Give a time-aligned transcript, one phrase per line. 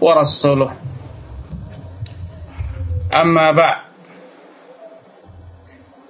[0.00, 0.70] ورسوله
[3.12, 3.76] Amma ba'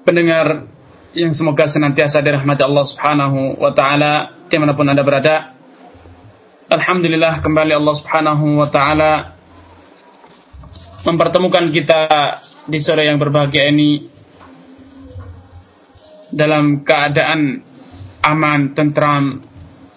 [0.07, 0.71] Pendengar
[1.19, 5.59] yang semoga senantiasa dirahmati Allah subhanahu wa ta'ala Dimanapun anda berada
[6.71, 9.35] Alhamdulillah kembali Allah subhanahu wa ta'ala
[11.03, 12.07] Mempertemukan kita
[12.71, 14.07] di sore yang berbahagia ini
[16.31, 17.73] Dalam keadaan
[18.23, 19.43] aman, tentram,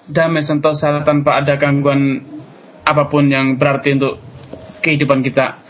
[0.09, 2.25] damai sentosa tanpa ada gangguan
[2.90, 4.18] apa pun yang berarti untuk
[4.82, 5.62] kehidupan kita.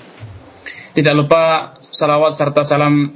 [0.97, 3.15] Tidak lupa salawat serta salam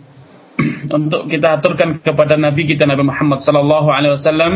[0.99, 4.53] untuk kita aturkan kepada Nabi kita Nabi Muhammad sallallahu alaihi wasallam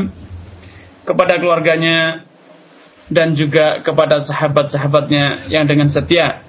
[1.02, 2.28] kepada keluarganya
[3.08, 6.44] dan juga kepada sahabat-sahabatnya yang dengan setia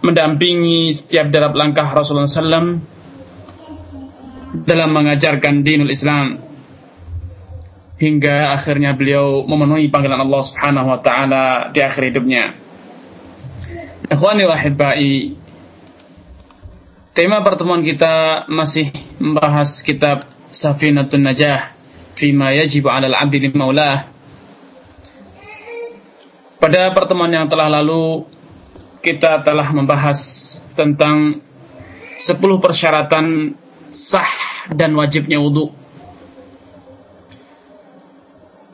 [0.00, 2.80] mendampingi setiap derap langkah Rasulullah SAW
[4.64, 6.53] dalam mengajarkan dinul Islam
[7.98, 12.58] hingga akhirnya beliau memenuhi panggilan Allah Subhanahu wa taala di akhir hidupnya.
[14.10, 14.58] Ikhwani wa
[17.14, 18.90] tema pertemuan kita masih
[19.22, 21.74] membahas kitab Safinatun Najah
[22.18, 24.10] fima yajibu 'ala al-'abdi maulah.
[26.58, 28.24] Pada pertemuan yang telah lalu
[29.04, 30.18] kita telah membahas
[30.72, 31.44] tentang
[32.18, 33.52] 10 persyaratan
[33.92, 34.32] sah
[34.72, 35.83] dan wajibnya wudhu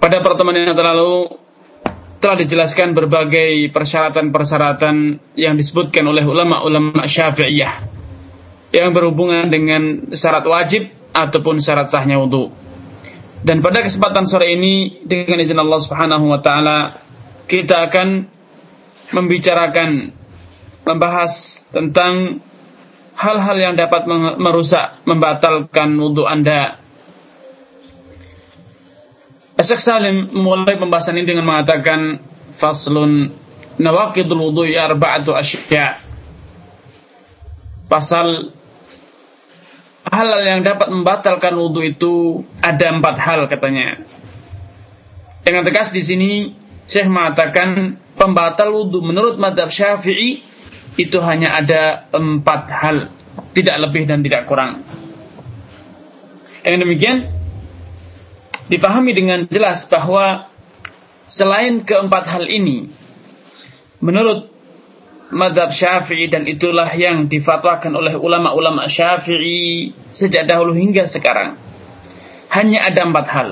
[0.01, 1.37] pada pertemuan yang lalu
[2.21, 4.97] telah dijelaskan berbagai persyaratan-persyaratan
[5.37, 8.01] yang disebutkan oleh ulama-ulama Syafi'iyah
[8.73, 12.49] yang berhubungan dengan syarat wajib ataupun syarat sahnya wudhu.
[13.41, 17.01] Dan pada kesempatan sore ini dengan izin Allah Subhanahu wa taala
[17.49, 18.29] kita akan
[19.17, 20.13] membicarakan
[20.85, 22.45] membahas tentang
[23.17, 24.09] hal-hal yang dapat
[24.41, 26.80] merusak, membatalkan wudhu Anda
[29.61, 32.23] Syekh Salim memulai pembahasan ini dengan mengatakan
[32.57, 33.35] faslun
[33.81, 36.05] nawaqidul wudu'i arba'atu asya.
[37.91, 38.55] Pasal
[40.07, 42.13] hal yang dapat membatalkan wudhu itu
[42.63, 44.07] ada empat hal katanya.
[45.43, 46.31] Dengan tegas di sini
[46.87, 50.43] Syekh mengatakan pembatal wudhu menurut madhab Syafi'i
[50.99, 52.97] itu hanya ada empat hal,
[53.55, 54.83] tidak lebih dan tidak kurang.
[56.61, 57.40] Dengan demikian
[58.71, 60.47] dipahami dengan jelas bahwa
[61.27, 62.87] selain keempat hal ini,
[63.99, 64.47] menurut
[65.35, 71.59] madhab syafi'i dan itulah yang difatwakan oleh ulama-ulama syafi'i sejak dahulu hingga sekarang,
[72.51, 73.49] hanya ada empat hal.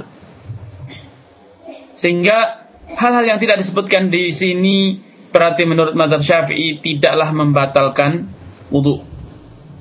[1.99, 5.03] Sehingga hal-hal yang tidak disebutkan di sini
[5.35, 8.31] berarti menurut madhab syafi'i tidaklah membatalkan
[8.71, 9.03] wudhu.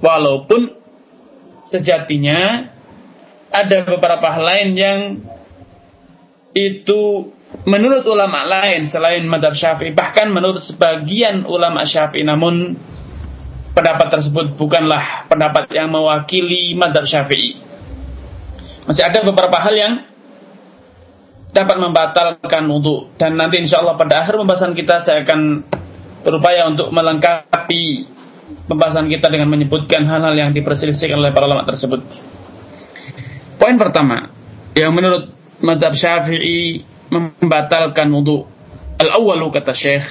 [0.02, 0.78] Walaupun
[1.66, 2.74] sejatinya
[3.52, 5.00] ada beberapa hal lain yang
[6.58, 7.32] itu
[7.64, 9.94] menurut ulama lain selain madhab syafi'i.
[9.94, 12.26] Bahkan menurut sebagian ulama syafi'i.
[12.26, 12.76] Namun
[13.78, 17.62] pendapat tersebut bukanlah pendapat yang mewakili madhab syafi'i.
[18.88, 19.94] Masih ada beberapa hal yang
[21.52, 25.66] dapat membatalkan wudhu dan nanti insya Allah pada akhir pembahasan kita saya akan
[26.22, 28.06] berupaya untuk melengkapi
[28.68, 32.04] pembahasan kita dengan menyebutkan hal-hal yang diperselisihkan oleh para ulama tersebut.
[33.58, 34.30] Poin pertama
[34.78, 38.46] yang menurut madhab syafi'i membatalkan wudhu.
[38.98, 40.06] Al-awwalu kata Syekh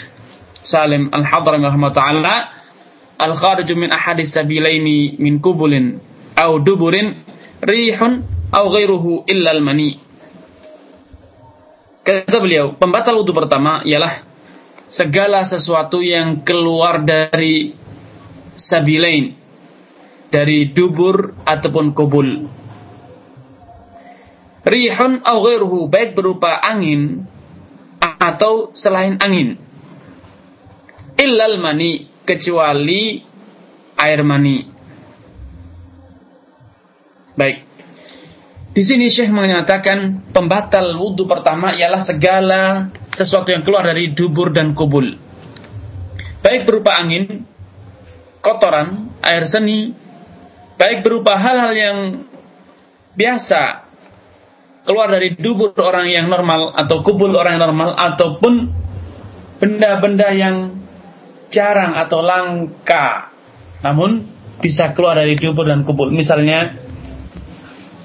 [0.62, 2.38] Salim Al-Hadrami rahmatullah
[3.16, 5.96] Al-khariju min ahadis sabilaini min kubulin
[6.36, 7.16] au duburin
[7.64, 9.96] rihun au ghairuhu illa al-mani.
[12.04, 14.22] Kata beliau, pembatal wudhu pertama ialah
[14.92, 17.74] segala sesuatu yang keluar dari
[18.54, 19.34] sabilain
[20.30, 22.46] dari dubur ataupun kubul
[24.66, 25.46] rihun au
[25.86, 27.22] baik berupa angin
[28.02, 29.62] atau selain angin.
[31.16, 33.22] Illal mani kecuali
[33.96, 34.66] air mani.
[37.38, 37.56] Baik.
[38.76, 44.76] Di sini Syekh menyatakan pembatal wudhu pertama ialah segala sesuatu yang keluar dari dubur dan
[44.76, 45.16] kubul.
[46.44, 47.48] Baik berupa angin
[48.44, 49.96] kotoran air seni.
[50.76, 51.98] Baik berupa hal-hal yang
[53.16, 53.85] biasa
[54.86, 58.70] keluar dari dubur orang yang normal atau kubul orang yang normal ataupun
[59.58, 60.78] benda-benda yang
[61.50, 63.34] jarang atau langka.
[63.82, 64.24] Namun
[64.62, 66.14] bisa keluar dari dubur dan kubul.
[66.14, 66.78] Misalnya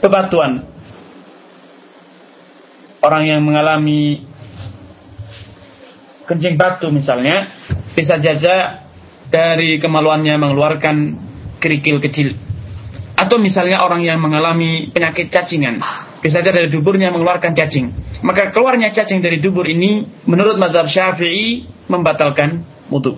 [0.01, 0.67] bebatuan.
[3.01, 4.29] Orang yang mengalami
[6.29, 7.49] kencing batu misalnya
[7.97, 8.85] bisa jaja
[9.29, 10.95] dari kemaluannya mengeluarkan
[11.57, 12.37] kerikil kecil.
[13.17, 15.81] Atau misalnya orang yang mengalami penyakit cacingan
[16.21, 17.89] bisa saja dari duburnya mengeluarkan cacing.
[18.21, 22.61] Maka keluarnya cacing dari dubur ini menurut mazhab Syafi'i membatalkan
[22.93, 23.17] wudhu.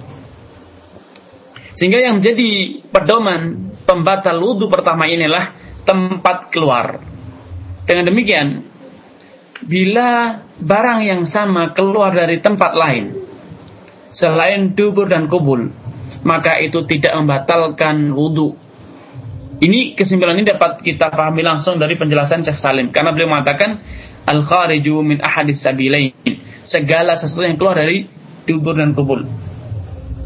[1.76, 5.52] Sehingga yang menjadi pedoman pembatal wudhu pertama inilah
[5.84, 7.04] tempat keluar.
[7.84, 8.64] Dengan demikian,
[9.68, 13.20] bila barang yang sama keluar dari tempat lain
[14.16, 15.76] selain dubur dan kubul,
[16.24, 18.63] maka itu tidak membatalkan wudhu
[19.64, 23.80] ini kesimpulan ini dapat kita pahami langsung dari penjelasan Syekh Salim karena beliau mengatakan
[24.28, 26.12] al khariju min ahadis sabilain
[26.68, 28.04] segala sesuatu yang keluar dari
[28.44, 29.24] dubur dan kubul.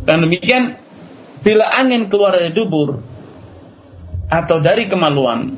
[0.10, 0.82] Dan demikian
[1.46, 2.98] bila angin keluar dari dubur
[4.26, 5.54] atau dari kemaluan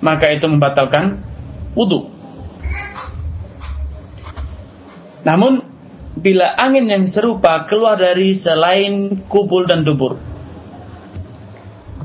[0.00, 1.20] maka itu membatalkan
[1.76, 2.08] wudhu.
[5.24, 5.68] Namun
[6.16, 10.33] bila angin yang serupa keluar dari selain kubul dan dubur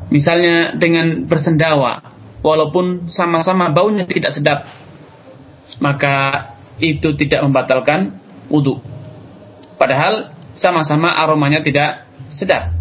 [0.09, 2.01] Misalnya dengan bersendawa,
[2.41, 4.65] walaupun sama-sama baunya tidak sedap,
[5.77, 6.49] maka
[6.81, 8.17] itu tidak membatalkan
[8.49, 8.81] wudhu.
[9.77, 12.73] Padahal sama-sama aromanya tidak sedap.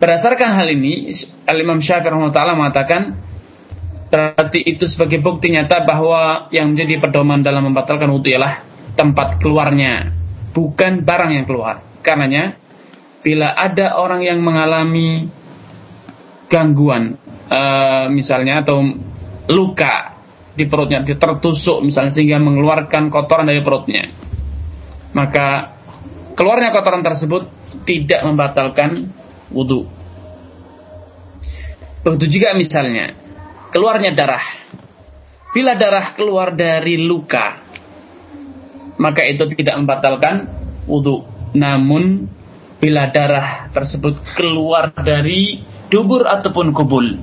[0.00, 1.12] Berdasarkan hal ini,
[1.44, 3.20] Al-Imam Syafi'i taala mengatakan
[4.10, 8.64] berarti itu sebagai bukti nyata bahwa yang menjadi pedoman dalam membatalkan wudhu ialah
[8.98, 10.10] tempat keluarnya,
[10.50, 11.84] bukan barang yang keluar.
[12.00, 12.56] Karenanya,
[13.20, 15.28] bila ada orang yang mengalami
[16.50, 17.14] gangguan
[17.46, 18.82] uh, misalnya atau
[19.46, 20.18] luka
[20.58, 24.10] di perutnya tertusuk misalnya sehingga mengeluarkan kotoran dari perutnya.
[25.14, 25.78] Maka
[26.34, 27.48] keluarnya kotoran tersebut
[27.86, 29.14] tidak membatalkan
[29.54, 29.86] wudhu
[32.00, 33.12] begitu juga misalnya
[33.70, 34.46] keluarnya darah.
[35.50, 37.58] Bila darah keluar dari luka
[39.00, 40.46] maka itu tidak membatalkan
[40.86, 41.26] wudhu
[41.56, 42.30] namun
[42.78, 47.18] bila darah tersebut keluar dari dubur ataupun kubul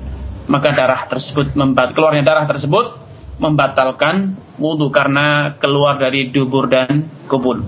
[0.48, 7.62] maka darah tersebut membat keluarnya darah tersebut membatalkan wudhu karena keluar dari dubur dan kubul.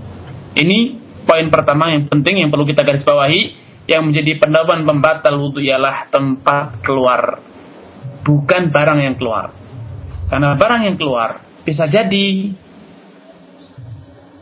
[0.57, 3.63] Ini poin pertama yang penting yang perlu kita garis bawahi.
[3.89, 7.41] Yang menjadi pendapat pembatal wudhu ialah tempat keluar.
[8.21, 9.51] Bukan barang yang keluar.
[10.29, 12.55] Karena barang yang keluar bisa jadi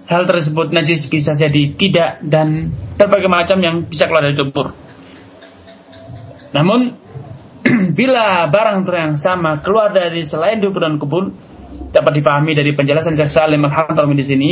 [0.09, 4.73] hal tersebut najis bisa jadi tidak dan berbagai macam yang bisa keluar dari dubur
[6.55, 6.95] namun
[7.97, 11.29] bila barang yang sama keluar dari selain dubur dan kubul
[11.89, 14.51] dapat dipahami dari penjelasan Syekh Salim Al-Hadrami di sini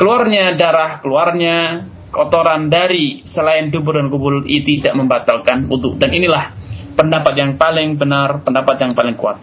[0.00, 6.56] keluarnya darah, keluarnya kotoran dari selain dubur dan kubul itu tidak membatalkan wudhu dan inilah
[6.96, 9.38] pendapat yang paling benar, pendapat yang paling kuat.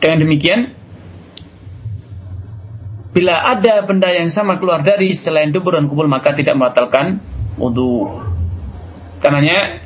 [0.00, 0.60] Dengan demikian,
[3.10, 7.20] bila ada benda yang sama keluar dari selain dubur dan kubul maka tidak membatalkan
[7.58, 8.29] wudhu.
[9.20, 9.84] Karenanya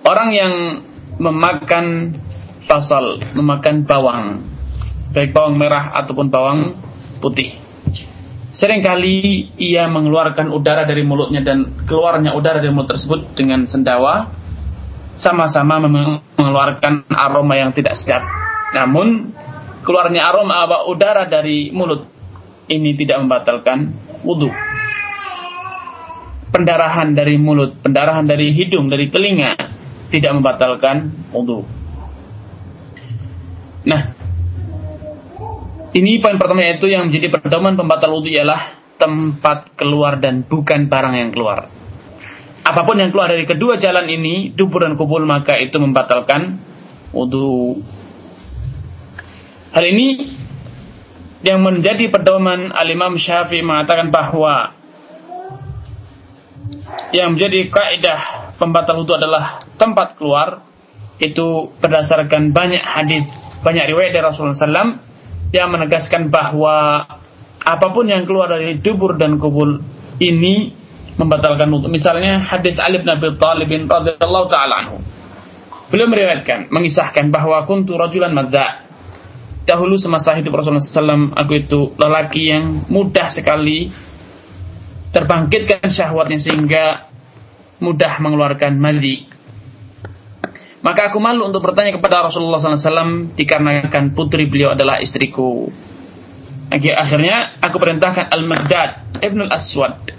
[0.00, 0.54] orang yang
[1.20, 2.16] memakan
[2.64, 4.26] pasal, memakan bawang,
[5.12, 6.60] baik bawang merah ataupun bawang
[7.20, 7.60] putih.
[8.48, 14.32] Seringkali ia mengeluarkan udara dari mulutnya dan keluarnya udara dari mulut tersebut dengan sendawa
[15.20, 18.24] sama-sama mengeluarkan aroma yang tidak sedap.
[18.72, 19.36] Namun
[19.84, 22.08] keluarnya aroma udara dari mulut
[22.72, 23.92] ini tidak membatalkan
[24.24, 24.48] wudhu
[26.52, 29.54] pendarahan dari mulut, pendarahan dari hidung, dari telinga
[30.08, 31.64] tidak membatalkan wudhu.
[33.88, 34.02] Nah,
[35.92, 41.14] ini poin pertama yaitu yang menjadi pedoman pembatal wudhu ialah tempat keluar dan bukan barang
[41.14, 41.70] yang keluar.
[42.68, 46.60] Apa pun yang keluar dari kedua jalan ini, dubur dan kubul, maka itu membatalkan
[47.16, 47.80] wudhu.
[49.72, 50.36] Hal ini
[51.44, 54.77] yang menjadi pedoman Al-Imam Syafi'i mengatakan bahwa
[57.14, 58.20] yang menjadi kaidah
[58.60, 60.64] pembatal wudhu adalah tempat keluar
[61.18, 63.26] itu berdasarkan banyak hadis,
[63.64, 65.02] banyak riwayat dari Rasulullah SAW
[65.50, 67.08] yang menegaskan bahwa
[67.58, 69.82] apa pun yang keluar dari dubur dan kubul
[70.22, 70.72] ini
[71.18, 71.90] membatalkan wudhu.
[71.90, 74.96] Misalnya hadis Ali bin Abi Thalib radhiyallahu taala anhu.
[75.88, 78.84] Beliau meriwayatkan, mengisahkan bahwa kuntu rajulan madza.
[79.64, 83.92] Dahulu semasa hidup Rasulullah SAW, aku itu lelaki yang mudah sekali
[85.14, 87.08] terbangkitkan syahwatnya sehingga
[87.80, 89.28] mudah mengeluarkan madi.
[90.78, 95.66] Maka aku malu untuk bertanya kepada Rasulullah SAW dikarenakan putri beliau adalah istriku.
[96.70, 100.18] Akhirnya aku perintahkan Al-Maghdad Ibn Al-Aswad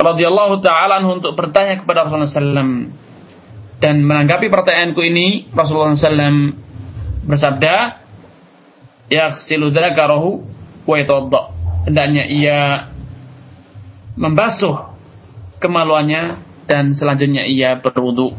[0.00, 2.88] radhiyallahu taala untuk bertanya kepada Rasulullah SAW
[3.80, 6.56] dan menanggapi pertanyaanku ini Rasulullah SAW
[7.24, 8.00] bersabda
[9.12, 10.30] yaghsilu dzakarahu
[10.88, 11.40] wa yatawadda
[11.88, 12.58] hendaknya ia
[14.18, 14.94] membasuh
[15.62, 18.34] kemaluannya dan selanjutnya ia berwudu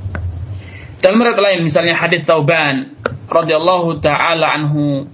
[1.03, 2.95] dalam riwayat lain misalnya hadis Tauban
[3.27, 5.07] radhiyallahu taala anhu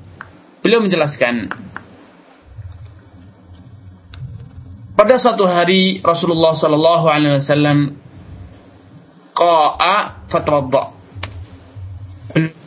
[0.61, 1.49] beliau menjelaskan
[4.97, 8.01] pada suatu hari Rasulullah sallallahu alaihi wasallam
[9.37, 10.83] qa'a fatwadda.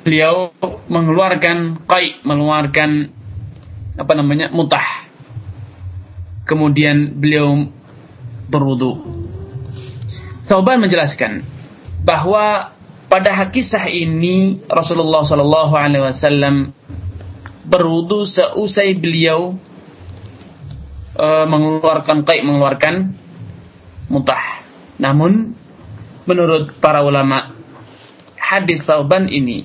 [0.06, 0.54] Beliau
[0.86, 2.90] mengeluarkan qai, mengeluarkan
[3.98, 4.48] apa namanya?
[4.54, 5.10] mutah.
[6.46, 7.68] Kemudian beliau
[8.50, 8.98] berwudu.
[10.50, 11.46] Tauban menjelaskan
[12.02, 12.74] bahwa
[13.06, 16.74] pada kisah ini Rasulullah Shallallahu Alaihi Wasallam
[17.66, 19.54] berwudu seusai beliau
[21.14, 23.14] e, mengeluarkan qai, mengeluarkan
[24.10, 24.66] mutah.
[24.98, 25.54] Namun
[26.26, 27.54] menurut para ulama
[28.34, 29.62] hadis tauban ini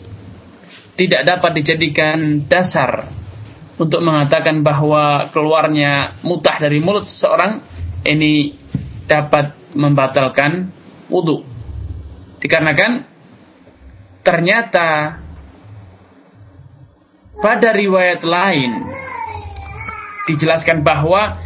[0.95, 3.09] tidak dapat dijadikan dasar
[3.75, 7.59] untuk mengatakan bahwa keluarnya mutah dari mulut seseorang
[8.07, 8.64] ini
[9.05, 10.73] dapat membatalkan
[11.09, 11.45] wudhu.
[12.41, 13.05] Dikarenakan
[14.25, 15.21] ternyata
[17.37, 18.71] pada riwayat lain
[20.25, 21.37] dijelaskan bahwa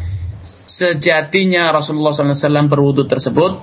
[0.79, 3.59] sejatinya Rasulullah SAW berwudhu tersebut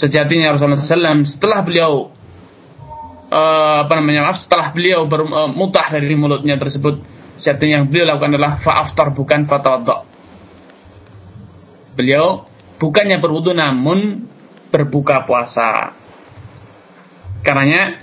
[0.00, 2.08] sejatinya Rasulullah SAW setelah beliau
[3.28, 7.04] uh, apa namanya maaf setelah beliau bermutah uh, dari mulutnya tersebut
[7.36, 9.96] sejatinya yang beliau lakukan adalah fa'aftar bukan fatawadda
[11.92, 12.48] beliau
[12.82, 14.26] bukannya berwudu namun
[14.74, 15.94] berbuka puasa.
[17.46, 18.02] Karenanya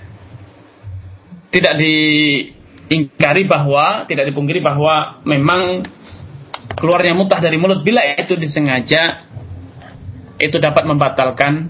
[1.52, 5.84] tidak diingkari bahwa tidak dipungkiri bahwa memang
[6.80, 7.84] keluarnya mutah dari mulut.
[7.84, 9.28] Bila itu disengaja
[10.40, 11.68] itu dapat membatalkan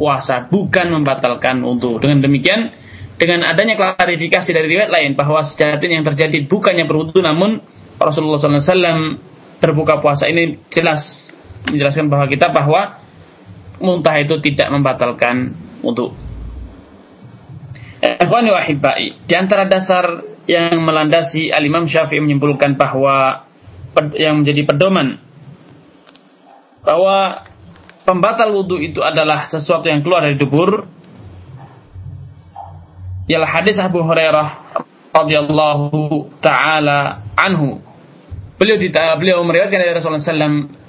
[0.00, 2.00] puasa, bukan membatalkan wudhu.
[2.00, 2.72] Dengan demikian,
[3.20, 7.60] dengan adanya klarifikasi dari riwayat lain bahwa sejatinya yang terjadi bukannya berwudhu, namun
[8.00, 9.20] Rasulullah SAW
[9.60, 11.32] berbuka puasa ini jelas
[11.70, 13.02] menjelaskan bahwa kita bahwa
[13.82, 16.14] muntah itu tidak membatalkan wudhu.
[18.02, 18.62] Ikhwani wa
[19.26, 23.46] di antara dasar yang melandasi Al-Imam Syafi'i menyimpulkan bahwa
[24.18, 25.22] yang menjadi pedoman
[26.82, 27.46] bahwa
[28.02, 30.90] pembatal wudhu itu adalah sesuatu yang keluar dari dubur
[33.30, 34.74] ialah hadis Abu Hurairah
[35.14, 37.78] radhiyallahu taala anhu
[38.58, 40.81] beliau di, beliau meriwayatkan dari Rasulullah SAW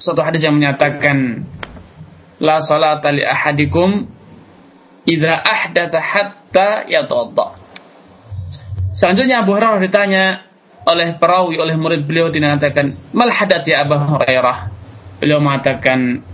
[0.00, 1.44] suatu hadis yang menyatakan
[2.40, 4.08] la salata li ahadikum
[5.04, 7.60] idza ahdatha hatta yatawadda
[8.96, 10.24] selanjutnya Abu Hurairah ditanya
[10.88, 14.72] oleh perawi oleh murid beliau dinatakan mal hadat ya Abu Hurairah?
[15.20, 16.24] Beliau mengatakan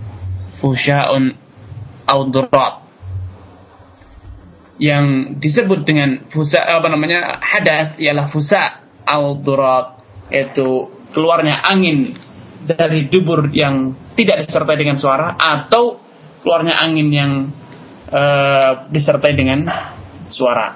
[0.63, 1.35] fusya'un
[2.07, 2.87] audrat
[4.79, 9.99] yang disebut dengan fusa apa namanya hadat ialah fusa audrat
[10.31, 12.15] itu keluarnya angin
[12.67, 16.03] dari dubur yang tidak disertai dengan suara atau
[16.43, 17.31] keluarnya angin yang
[18.11, 19.63] uh, disertai dengan
[20.27, 20.75] suara.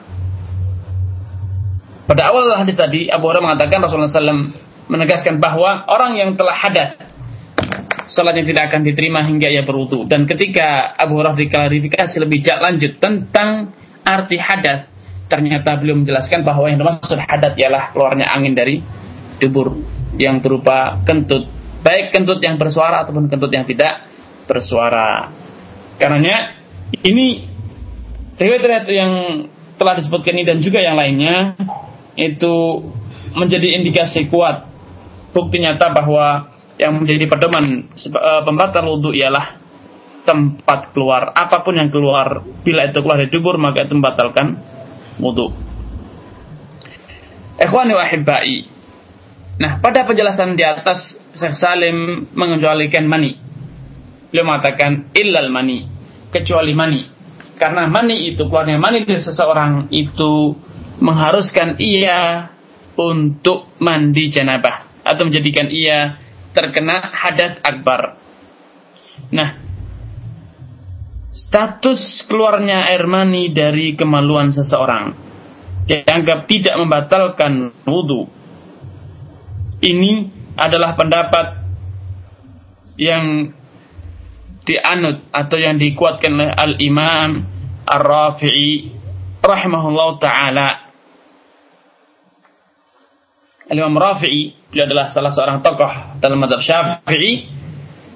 [2.07, 4.51] Pada awal hadis tadi Abu Hurairah mengatakan Rasulullah SAW
[4.91, 7.11] menegaskan bahwa orang yang telah hadat
[8.11, 10.03] salatnya tidak akan diterima hingga ia berwudu.
[10.03, 13.71] Dan ketika Abu Hurairah diklarifikasi lebih lanjut tentang
[14.03, 14.91] arti hadat,
[15.31, 18.83] ternyata beliau menjelaskan bahwa yang dimaksud hadat ialah keluarnya angin dari
[19.39, 19.79] dubur
[20.19, 21.47] yang berupa kentut,
[21.81, 24.05] baik kentut yang bersuara ataupun kentut yang tidak
[24.45, 25.33] bersuara.
[25.97, 26.57] Karenanya
[27.05, 27.45] ini
[28.37, 29.13] riwayat-riwayat yang
[29.77, 31.57] telah disebutkan ini dan juga yang lainnya
[32.17, 32.85] itu
[33.33, 34.69] menjadi indikasi kuat
[35.31, 39.57] bukti nyata bahwa yang menjadi pedoman uh, pembatal wudhu ialah
[40.21, 44.57] tempat keluar apa pun yang keluar bila itu keluar dari dubur maka itu membatalkan
[45.17, 45.53] wudhu.
[47.61, 48.05] Ikhwani wa.
[49.61, 53.37] Nah, pada penjelasan di atas Syekh Salim mengecualikan mani.
[54.33, 55.85] Beliau mengatakan illal mani,
[56.33, 57.05] kecuali mani.
[57.61, 60.57] Karena mani itu keluarnya mani dari seseorang itu
[60.97, 62.49] mengharuskan ia
[62.97, 66.17] untuk mandi janabah atau menjadikan ia
[66.57, 68.17] terkena hadat akbar.
[69.29, 69.61] Nah,
[71.29, 75.13] status keluarnya air mani dari kemaluan seseorang
[75.85, 78.40] dianggap tidak membatalkan wudhu.
[79.81, 80.11] Ini
[80.61, 81.45] adalah pendapat
[83.01, 83.49] yang
[84.61, 87.29] dianut atau yang dikuatkan oleh Al-Imam
[87.81, 88.93] Ar-Rafi'i
[89.41, 90.69] rahimahullah taala.
[93.71, 97.49] Imam Rafi'i, beliau adalah salah seorang tokoh dalam madhab Syafi'i,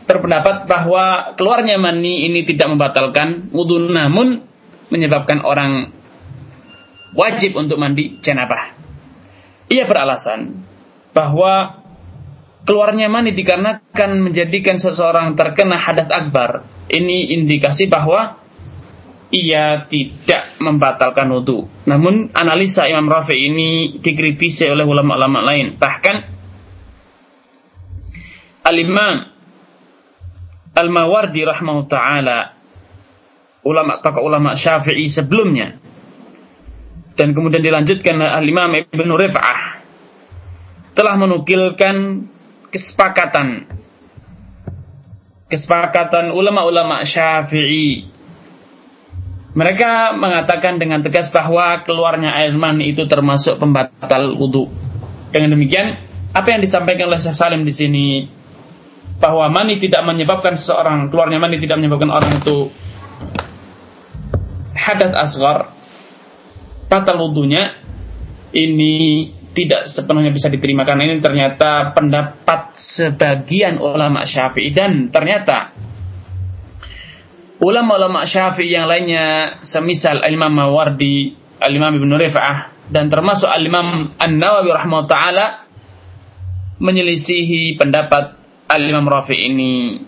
[0.06, 4.46] berpendapat bahwa keluarnya mani ini tidak membatalkan wudhu namun
[4.94, 5.90] menyebabkan orang
[7.18, 8.78] wajib untuk mandi janabah.
[9.72, 10.62] Ia beralasan
[11.16, 11.80] bahwa
[12.68, 16.68] keluarnya mani dikarenakan menjadikan seseorang terkena hadat akbar.
[16.92, 18.44] Ini indikasi bahwa
[19.32, 21.72] ia tidak membatalkan wudhu.
[21.88, 25.80] Namun analisa Imam Rafi ini dikritisi oleh ulama-ulama lain.
[25.80, 26.16] Bahkan
[28.66, 29.16] Al-Imam
[30.76, 32.52] Al-Mawardi rahmahu ta'ala
[33.64, 35.80] ulama tokoh ulama Syafi'i sebelumnya
[37.16, 39.85] dan kemudian dilanjutkan Al-Imam Ibn Rif'ah
[40.96, 42.26] telah menukilkan
[42.72, 43.68] kesepakatan
[45.52, 48.16] kesepakatan ulama-ulama Syafi'i
[49.56, 54.68] mereka mengatakan dengan tegas bahwa keluarnya air mani itu termasuk pembatal wudhu.
[55.32, 55.96] Dengan demikian,
[56.36, 58.28] apa yang disampaikan oleh Syekh Salim di sini
[59.16, 62.68] bahwa mani tidak menyebabkan seseorang keluarnya mani tidak menyebabkan orang itu
[64.76, 65.72] hadat asgar
[66.92, 67.80] batal wudhunya
[68.52, 74.76] ini tidak sepenuhnya bisa diterima karena ini ternyata pendapat sebagian ulama syafi'i.
[74.76, 75.72] Dan ternyata
[77.64, 82.58] ulama-ulama syafi'i yang lainnya semisal Al-Imam Mawardi, Al-Imam Ibn Rifa'ah
[82.92, 84.70] dan termasuk Al-Imam An-Nawawi
[85.08, 85.66] taala
[86.84, 88.36] menyelisihi pendapat
[88.68, 90.04] Al-Imam Rafi ini.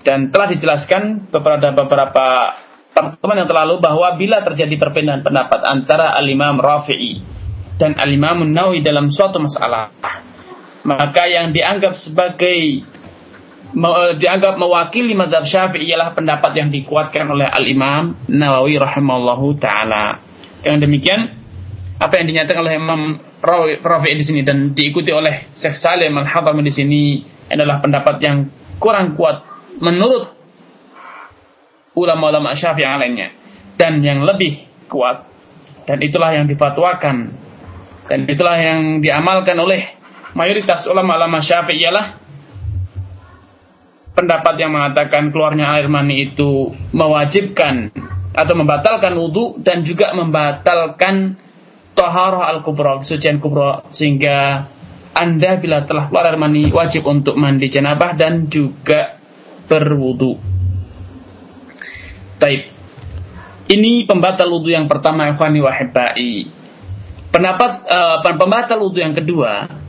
[0.00, 2.26] Dan telah dijelaskan beberapa beberapa
[2.94, 7.35] pertemuan yang terlalu bahwa bila terjadi perbedaan pendapat antara Al-Imam Rafi'i
[7.76, 9.92] dan Al-Imam Nawawi dalam suatu masalah
[10.86, 12.86] maka yang dianggap sebagai
[14.16, 20.22] dianggap mewakili madhab syafi'i ialah pendapat yang dikuatkan oleh Al-Imam Nawawi rahimallahu taala.
[20.62, 21.20] Dengan demikian,
[21.98, 23.18] apa yang dinyatakan oleh Imam
[23.82, 27.02] Rafi di sini dan diikuti oleh Syekh Salim Al-Hadami di sini
[27.50, 29.44] adalah pendapat yang kurang kuat
[29.82, 30.32] menurut
[31.98, 33.28] ulama-ulama Syafi'i yang lainnya
[33.76, 35.28] dan yang lebih kuat
[35.84, 37.45] dan itulah yang difatwakan
[38.06, 39.98] dan itulah yang diamalkan oleh
[40.32, 42.06] mayoritas ulama-ulama Syafi'i ialah
[44.16, 47.92] pendapat yang mengatakan keluarnya air mani itu mewajibkan
[48.32, 51.36] atau membatalkan wudhu dan juga membatalkan
[51.96, 54.68] toharoh al-kubra, kesucian kubra sehingga
[55.16, 59.16] anda bila telah keluar air mani wajib untuk mandi janabah dan juga
[59.66, 60.36] berwudhu.
[62.36, 62.76] Taib.
[63.66, 66.32] Ini pembatal wudhu yang pertama, ikhwani wahibai.
[67.35, 69.81] Pendapat uh, pembatal wudhu yang kedua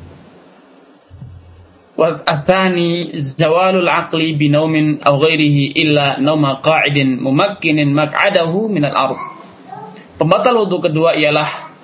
[1.92, 4.74] والثاني زوال العقل بنوم
[5.06, 9.18] أو غيره إلا نوم قاعد ممكن مقعده من الأرض
[10.12, 11.74] Pembatal wudhu kedua ialah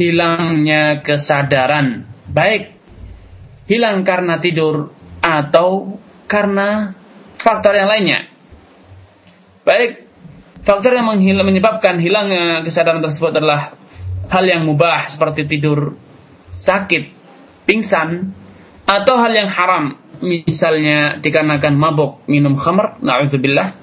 [0.00, 2.72] hilangnya kesadaran, baik
[3.68, 6.96] hilang karena tidur atau karena
[7.36, 8.32] faktor yang lainnya.
[9.68, 10.08] Baik
[10.64, 13.76] faktor yang menyebabkan hilangnya kesadaran tersebut adalah
[14.29, 15.97] hal yang mubah seperti tidur,
[16.53, 17.03] sakit,
[17.69, 18.33] pingsan,
[18.85, 23.75] atau hal yang haram misalnya dikarenakan mabuk minum khamr na'udzubillah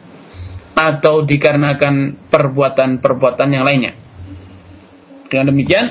[0.72, 3.92] atau dikarenakan perbuatan-perbuatan yang lainnya.
[5.28, 5.87] Dengan demikian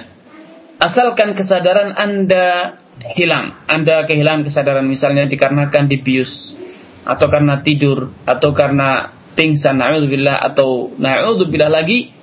[0.82, 2.78] asalkan kesadaran Anda
[3.14, 3.66] hilang.
[3.70, 6.58] Anda kehilangan kesadaran misalnya dikarenakan dibius
[7.02, 12.14] atau karena tidur atau karena pingsan na'udzubillah atau na'udzubillah lagi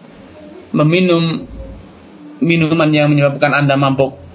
[0.71, 1.49] meminum
[2.39, 4.29] minuman yang menyebabkan Anda mabuk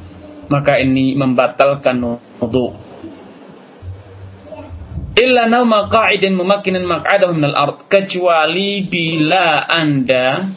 [0.51, 1.99] maka ini membatalkan
[2.39, 2.75] wudu.
[5.13, 10.49] Illa nauma qa'idin mumakkinan maq'adahu minal ard kecuali bila Anda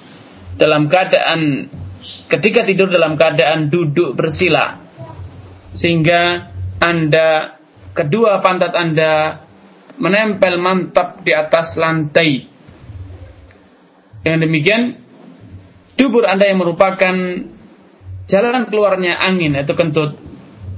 [0.56, 1.68] dalam keadaan
[2.32, 4.80] ketika tidur dalam keadaan duduk bersila
[5.76, 7.60] sehingga Anda
[7.92, 9.44] kedua pantat Anda
[10.00, 12.48] menempel mantap di atas lantai.
[14.24, 15.05] Dengan demikian,
[15.96, 17.14] dubur Anda yang merupakan
[18.28, 20.20] jalan keluarnya angin atau kentut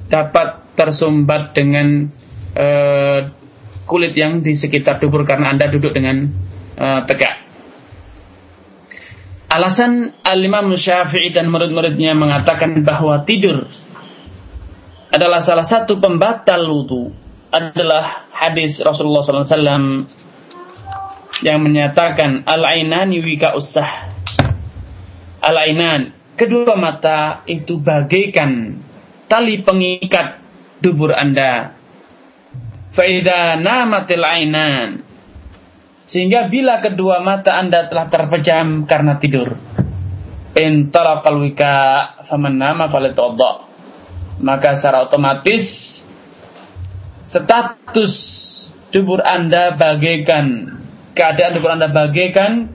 [0.08, 2.08] dapat tersumbat dengan
[2.54, 3.20] uh,
[3.84, 6.28] kulit yang di sekitar dubur karena Anda duduk dengan
[6.78, 7.44] uh, tegak.
[9.48, 13.64] Alasan Al-Imam Syafi'i dan murid-muridnya mengatakan bahwa tidur
[15.08, 17.16] adalah salah satu pembatal wudhu
[17.48, 20.04] adalah hadis Rasulullah SAW
[21.40, 24.17] yang menyatakan al-ainani wika usah
[25.48, 28.78] al-ainan kedua mata itu bagaikan
[29.26, 30.40] tali pengikat
[30.78, 31.74] dubur Anda.
[32.94, 34.88] Faida namatil ainan.
[36.08, 39.58] Sehingga bila kedua mata Anda telah terpejam karena tidur.
[40.56, 41.76] Intalaqal wika
[42.26, 42.88] faman nama
[44.38, 45.66] maka secara otomatis
[47.28, 48.14] status
[48.90, 50.78] dubur Anda bagaikan
[51.12, 52.72] keadaan dubur Anda bagaikan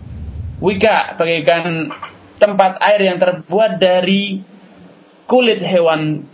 [0.62, 1.92] wika, bagaikan
[2.44, 4.44] tempat air yang terbuat dari
[5.24, 6.28] kulit hewan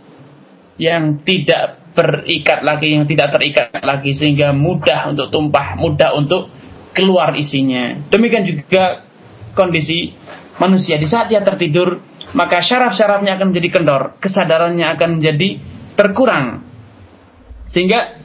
[0.74, 6.50] yang tidak berikat lagi, yang tidak terikat lagi sehingga mudah untuk tumpah, mudah untuk
[6.90, 8.10] keluar isinya.
[8.10, 9.06] Demikian juga
[9.54, 10.10] kondisi
[10.58, 12.02] manusia di saat dia tertidur,
[12.34, 15.48] maka syaraf-syarafnya akan menjadi kendor, kesadarannya akan menjadi
[15.94, 16.66] terkurang.
[17.70, 18.18] Sehingga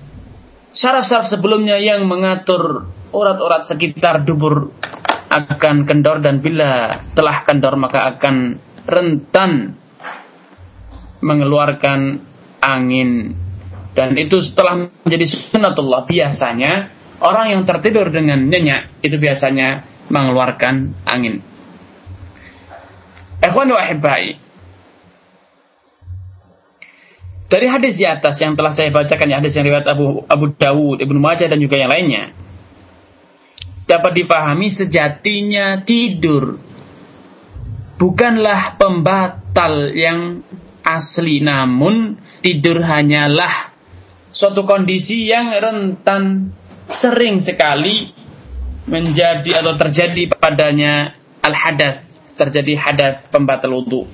[0.73, 4.73] syaraf-syaraf sebelumnya yang mengatur urat-urat sekitar dubur
[5.35, 8.55] akan kendor dan bila telah kendor maka akan
[8.87, 9.75] rentan
[11.19, 12.23] mengeluarkan
[12.63, 13.35] angin
[13.95, 16.91] dan itu setelah menjadi sunatullah biasanya
[17.23, 21.41] orang yang tertidur dengan nyenyak itu biasanya mengeluarkan angin.
[23.39, 23.83] Ikhwan wa.
[27.45, 30.97] Dari hadis di atas yang telah saya bacakan, ya hadis yang riwayat Abu Abu Dawud,
[30.97, 32.33] Ibnu Majah dan juga yang lainnya,
[33.85, 36.57] dapat dipahami sejatinya tidur
[37.95, 40.43] bukanlah pembatal yang
[40.85, 43.73] asli, namun tidur hanyalah
[44.29, 46.53] suatu kondisi yang rentan
[46.91, 48.13] sering sekali
[48.85, 52.05] menjadi atau terjadi padanya al-hadat,
[52.37, 54.05] terjadi hadat pembatal wudhu.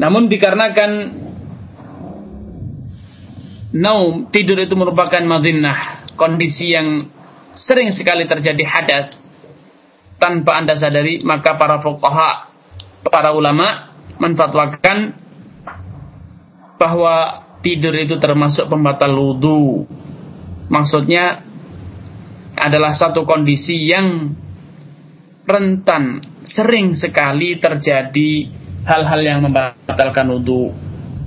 [0.00, 0.92] Namun dikarenakan
[3.76, 7.12] naum tidur itu merupakan madinah, kondisi yang
[7.54, 9.06] sering sekali terjadi hadat
[10.20, 12.52] tanpa Anda sadari, maka para fuqaha,
[13.08, 15.16] para ulama menfatwakan
[16.76, 19.88] bahwa tidur itu termasuk pembatal wudhu.
[20.70, 21.44] Maksudnya
[22.56, 24.36] adalah satu kondisi yang
[25.48, 28.32] rentan, sering sekali terjadi
[28.84, 30.72] hal-hal yang membatalkan wudhu.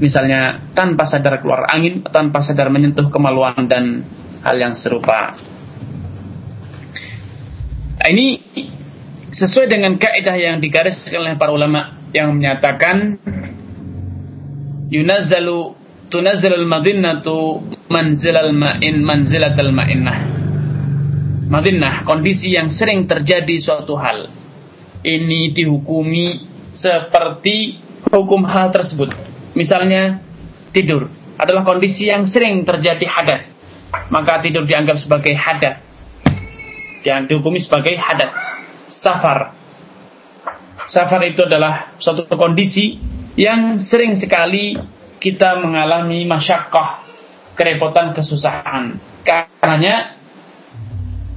[0.01, 4.05] Misalnya tanpa sadar keluar angin, tanpa sadar menyentuh kemaluan dan
[4.41, 5.37] hal yang serupa.
[8.03, 8.35] Nah, ini
[9.31, 13.15] sesuai dengan kaidah yang digariskan oleh para ulama yang menyatakan
[14.91, 15.71] yunazzalu
[16.11, 20.17] tunazzalul madinnatu manzilal ma'in manzilatal ma'innah.
[21.47, 24.27] Madinnah, kondisi yang sering terjadi suatu hal.
[24.99, 26.43] Ini dihukumi
[26.75, 27.79] seperti
[28.11, 29.15] hukum hal tersebut.
[29.55, 30.19] Misalnya
[30.75, 31.07] tidur
[31.39, 33.41] adalah kondisi yang sering terjadi hadat.
[34.11, 35.92] Maka tidur dianggap sebagai hadat.
[37.03, 38.31] Yang dihukumi sebagai hadat.
[38.87, 39.51] Safar.
[40.87, 42.99] Safar itu adalah suatu kondisi
[43.39, 44.77] yang sering sekali
[45.17, 47.07] kita mengalami masyakkah,
[47.55, 48.99] kerepotan, kesusahan.
[49.23, 50.19] Karenanya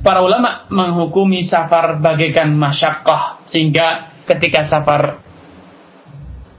[0.03, 5.23] para ulama menghukumi safar bagaikan masyakkah sehingga ketika safar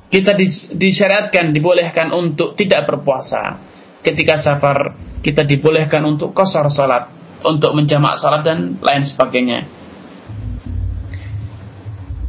[0.07, 0.39] kita
[0.71, 3.59] disyariatkan dibolehkan untuk tidak berpuasa.
[3.99, 7.11] Ketika safar kita dibolehkan untuk kosor salat,
[7.45, 9.69] untuk menjamak salat dan lain sebagainya.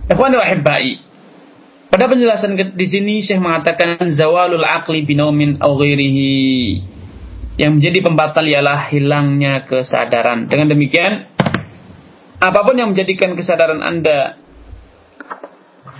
[0.08, 0.44] Ikhwan wa
[1.88, 6.84] pada penjelasan di sini Syekh mengatakan zawalul akli binomin au ghairihi.
[7.58, 10.46] Yang menjadi pembatal ialah hilangnya kesadaran.
[10.46, 11.26] Dengan demikian,
[12.38, 14.38] apa pun yang menjadikan kesadaran Anda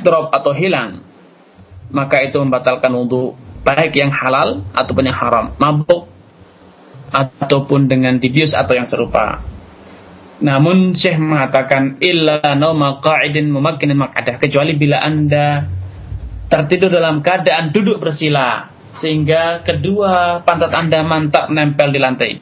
[0.06, 1.02] drop atau hilang,
[1.90, 3.34] maka itu membatalkan wudhu
[3.66, 6.06] baik yang halal ataupun yang haram, mabuk
[7.12, 9.42] ataupun dengan dibius atau yang serupa.
[10.38, 15.66] Namun Syekh mengatakan illa nauma qa'idin mumakkinin maq'adah kecuali bila Anda
[16.46, 22.32] tertidur dalam keadaan duduk bersila sehingga kedua pantat Anda mantap menempel di lantai.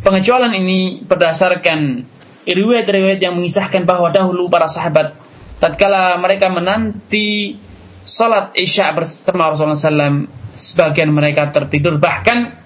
[0.00, 2.08] Pengecualian ini berdasarkan
[2.48, 5.12] riwayat-riwayat yang mengisahkan bahwa dahulu para sahabat
[5.60, 7.60] tatkala mereka menanti
[8.08, 10.24] salat Isya bersama Rasulullah SAW,
[10.56, 12.59] sebagian mereka tertidur bahkan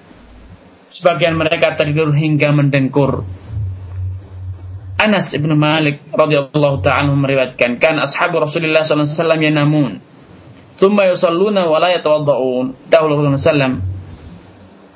[0.88, 3.24] sebagian mereka tertidur hingga mendengkur.
[4.94, 9.92] Anas ibn Malik radhiyallahu taala meriwayatkan kan ashabu Rasulullah sallallahu alaihi wasallam yanamun
[10.74, 12.90] Thumma yusalluna wa la yatawadda'un.
[12.90, 13.78] Dahulu Rasulullah.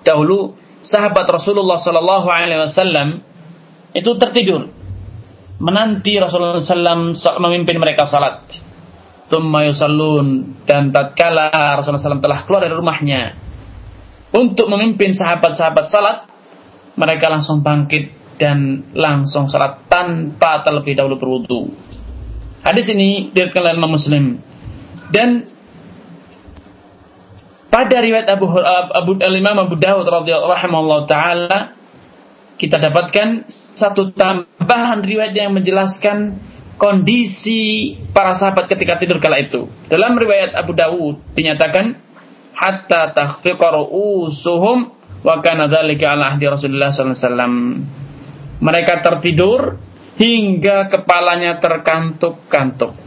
[0.03, 3.09] Dahulu sahabat Rasulullah sallallahu alaihi wasallam
[3.95, 4.75] itu tertidur
[5.59, 8.47] menanti Rasulullah SAW memimpin mereka salat.
[9.29, 13.21] Thumma yusallun dan tatkala Rasulullah SAW telah keluar dari rumahnya
[14.35, 16.19] untuk memimpin sahabat-sahabat salat,
[16.99, 21.61] mereka langsung bangkit dan langsung salat tanpa terlebih dahulu berwudu.
[22.63, 24.25] Hadis ini diriwayatkan oleh Muslim
[25.15, 25.49] dan
[27.69, 28.51] pada riwayat Abu
[28.93, 31.79] Abu Imam Abu Dawud radhiyallahu taala
[32.59, 33.47] kita dapatkan
[33.79, 36.43] satu tambahan riwayat yang menjelaskan
[36.75, 39.71] kondisi para sahabat ketika tidur kala itu.
[39.87, 42.08] Dalam riwayat Abu Dawud dinyatakan
[42.59, 44.79] hatta takhfiqa ru'usuhum
[45.23, 47.55] wa kana dzalika ala ahdi Rasulullah sallallahu alaihi wasallam.
[48.59, 49.79] Mereka tertidur
[50.19, 52.99] hingga kepalanya terkantuk-kantuk.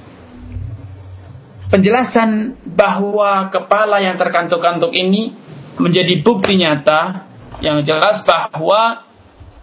[1.68, 5.36] Penjelasan bahwa kepala yang terkantuk-kantuk ini
[5.76, 7.28] menjadi bukti nyata
[7.64, 9.08] yang jelas bahwa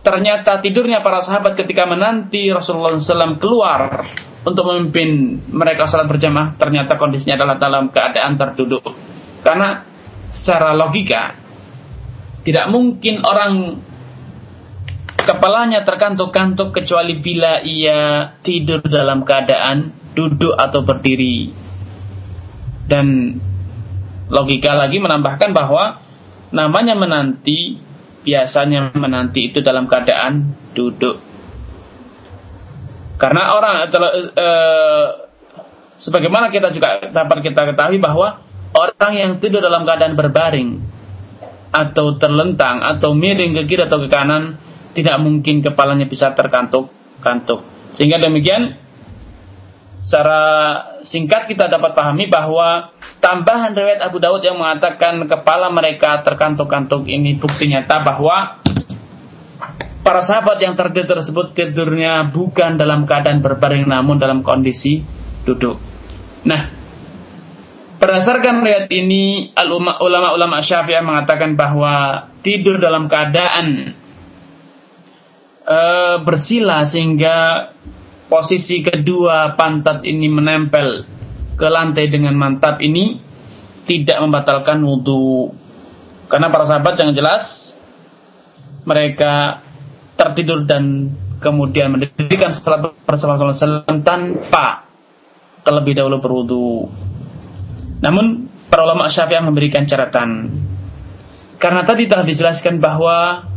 [0.04, 4.08] ternyata tidurnya para sahabat ketika menanti Rasulullah SAW keluar
[4.40, 8.88] untuk memimpin mereka salat berjamaah ternyata kondisinya adalah dalam keadaan terduduk
[9.42, 9.86] karena
[10.34, 11.38] secara logika
[12.42, 13.82] tidak mungkin orang
[15.28, 21.52] kepalanya terkantuk-kantuk kecuali bila ia tidur dalam keadaan duduk atau berdiri.
[22.88, 23.36] Dan
[24.32, 26.00] logika lagi menambahkan bahwa
[26.48, 27.76] namanya menanti
[28.24, 31.20] biasanya menanti itu dalam keadaan duduk.
[33.20, 34.48] Karena orang e,
[36.00, 38.47] sebagaimana kita juga dapat kita ketahui bahwa
[38.78, 40.78] orang yang tidur dalam keadaan berbaring
[41.74, 44.56] atau terlentang atau miring ke kiri atau ke kanan
[44.94, 47.66] tidak mungkin kepalanya bisa terkantuk-kantuk.
[47.98, 48.78] Sehingga demikian
[50.06, 50.40] secara
[51.04, 57.36] singkat kita dapat pahami bahwa tambahan riwayat Abu Dawud yang mengatakan kepala mereka terkantuk-kantuk ini
[57.36, 58.64] bukti nyata bahwa
[60.00, 65.04] para sahabat yang tertidur tersebut tidurnya bukan dalam keadaan berbaring namun dalam kondisi
[65.44, 65.76] duduk.
[66.48, 66.77] Nah,
[67.98, 69.52] berdasarkan riwayat ini
[69.98, 73.98] ulama-ulama Syafi'ah mengatakan bahwa tidur dalam keadaan
[75.66, 75.78] e,
[76.22, 77.70] bersila sehingga
[78.30, 81.04] posisi kedua pantat ini menempel
[81.58, 83.18] ke lantai dengan mantap ini
[83.88, 85.50] tidak membatalkan wudhu.
[86.28, 87.74] Karena para sahabat yang jelas
[88.84, 89.64] mereka
[90.14, 94.86] tertidur dan kemudian mendirikan salat bersama Rasulullah tanpa
[95.66, 96.68] terlebih dahulu berwudhu.
[97.98, 100.50] Namun para ulama Syafi'ah memberikan catatan.
[101.58, 103.48] Karena tadi telah dijelaskan bahwa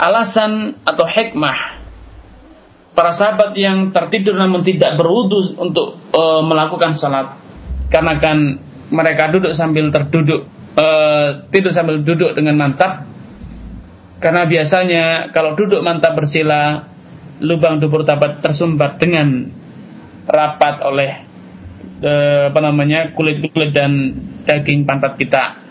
[0.00, 1.84] alasan atau hikmah
[2.94, 7.38] para sahabat yang tertidur namun tidak berwudu untuk e, melakukan salat
[7.90, 8.38] karena kan
[8.90, 10.46] mereka duduk sambil terduduk
[10.78, 10.86] e,
[11.50, 13.06] tidur sambil duduk dengan mantap
[14.22, 16.86] karena biasanya kalau duduk mantap bersila
[17.42, 19.50] lubang dubur tabat tersumbat dengan
[20.30, 21.33] rapat oleh
[22.04, 22.12] e,
[22.52, 24.12] apa namanya kulit-kulit dan
[24.44, 25.64] daging pantat kita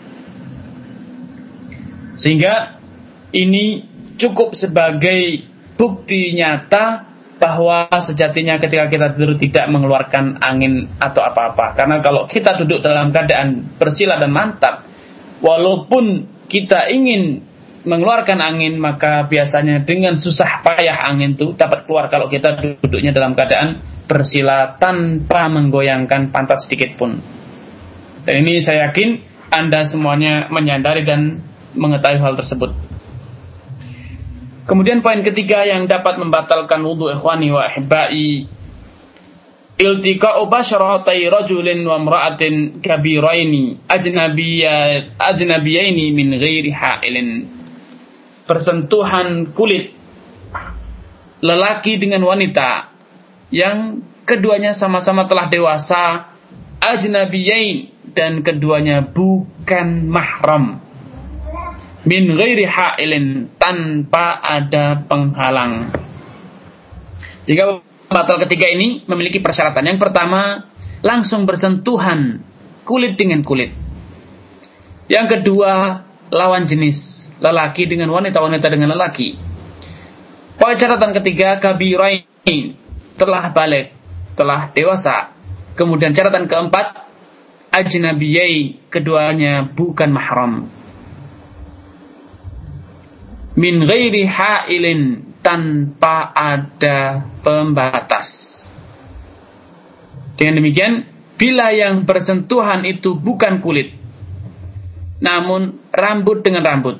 [2.18, 2.78] sehingga
[3.34, 3.86] ini
[4.18, 11.74] cukup sebagai bukti nyata bahwa sejatinya ketika kita tidur tidak mengeluarkan angin atau apa-apa.
[11.74, 14.86] Karena kalau kita duduk dalam keadaan bersila dan mantap,
[15.42, 17.42] walaupun kita ingin
[17.84, 23.36] mengeluarkan angin, maka biasanya dengan susah payah angin itu dapat keluar kalau kita duduknya dalam
[23.36, 27.20] keadaan bersila tanpa menggoyangkan pantat sedikit pun.
[28.24, 29.20] Dan ini saya yakin
[29.52, 31.40] Anda semuanya menyadari dan
[31.76, 32.72] mengetahui hal tersebut.
[34.64, 38.48] Kemudian poin ketiga yang dapat membatalkan wudhu ikhwani wa ahibbai
[39.74, 43.82] iltiqa'u basyaratai rajulin wa imra'atin kabiraini
[45.18, 47.28] ajnabiyaini min ghairi ha'ilin
[48.46, 49.90] persentuhan kulit
[51.42, 52.93] lelaki dengan wanita
[53.52, 56.32] yang keduanya sama-sama telah dewasa
[56.80, 60.84] ajnabiyain dan keduanya bukan mahram
[62.04, 65.92] min ghairi ha'ilin tanpa ada penghalang.
[67.44, 69.84] Sehingga batal ketiga ini memiliki persyaratan.
[69.84, 70.68] Yang pertama,
[71.00, 72.44] langsung bersentuhan
[72.84, 73.72] kulit dengan kulit.
[75.08, 79.36] Yang kedua, lawan jenis, lelaki dengan wanita, wanita dengan lelaki.
[80.56, 82.83] Poin catatan ketiga, kabirain
[83.14, 83.94] telah balik,
[84.38, 85.34] telah dewasa.
[85.74, 87.06] Kemudian catatan keempat,
[87.74, 90.70] ajnabiyai keduanya bukan mahram
[93.54, 98.28] min ghairi ha'ilin tanpa ada pembatas.
[100.34, 101.06] Dengan demikian,
[101.38, 103.94] bila yang bersentuhan itu bukan kulit,
[105.22, 106.98] namun rambut dengan rambut,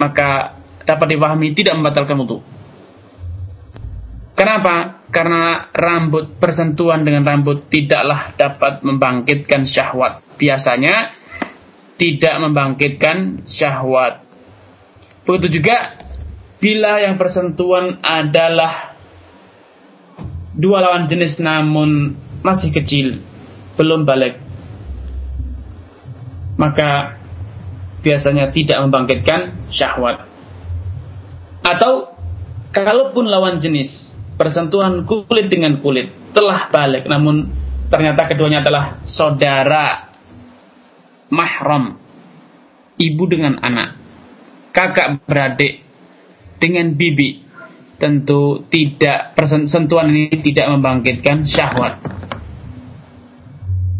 [0.00, 0.56] maka
[0.88, 2.40] dapat dipahami tidak membatalkan wudhu.
[4.32, 5.01] Kenapa?
[5.12, 10.24] Karena rambut bersentuhan dengan rambut tidaklah dapat membangkitkan syahwat.
[10.40, 11.12] Biasanya
[12.00, 14.24] tidak membangkitkan syahwat.
[15.28, 16.00] Begitu juga
[16.56, 18.96] bila yang persentuhan adalah
[20.56, 23.20] dua lawan jenis namun masih kecil,
[23.76, 24.40] belum balik.
[26.56, 27.20] Maka
[28.00, 30.24] biasanya tidak membangkitkan syahwat.
[31.62, 32.16] Atau
[32.74, 37.06] kalaupun lawan jenis persentuhan kulit dengan kulit telah balik.
[37.06, 37.46] Namun
[37.86, 40.10] ternyata keduanya adalah saudara
[41.30, 41.94] mahram,
[42.98, 43.94] ibu dengan anak,
[44.74, 45.86] kakak beradik
[46.58, 47.46] dengan bibi,
[48.02, 52.02] tentu tidak persentuhan ini tidak membangkitkan syahwat.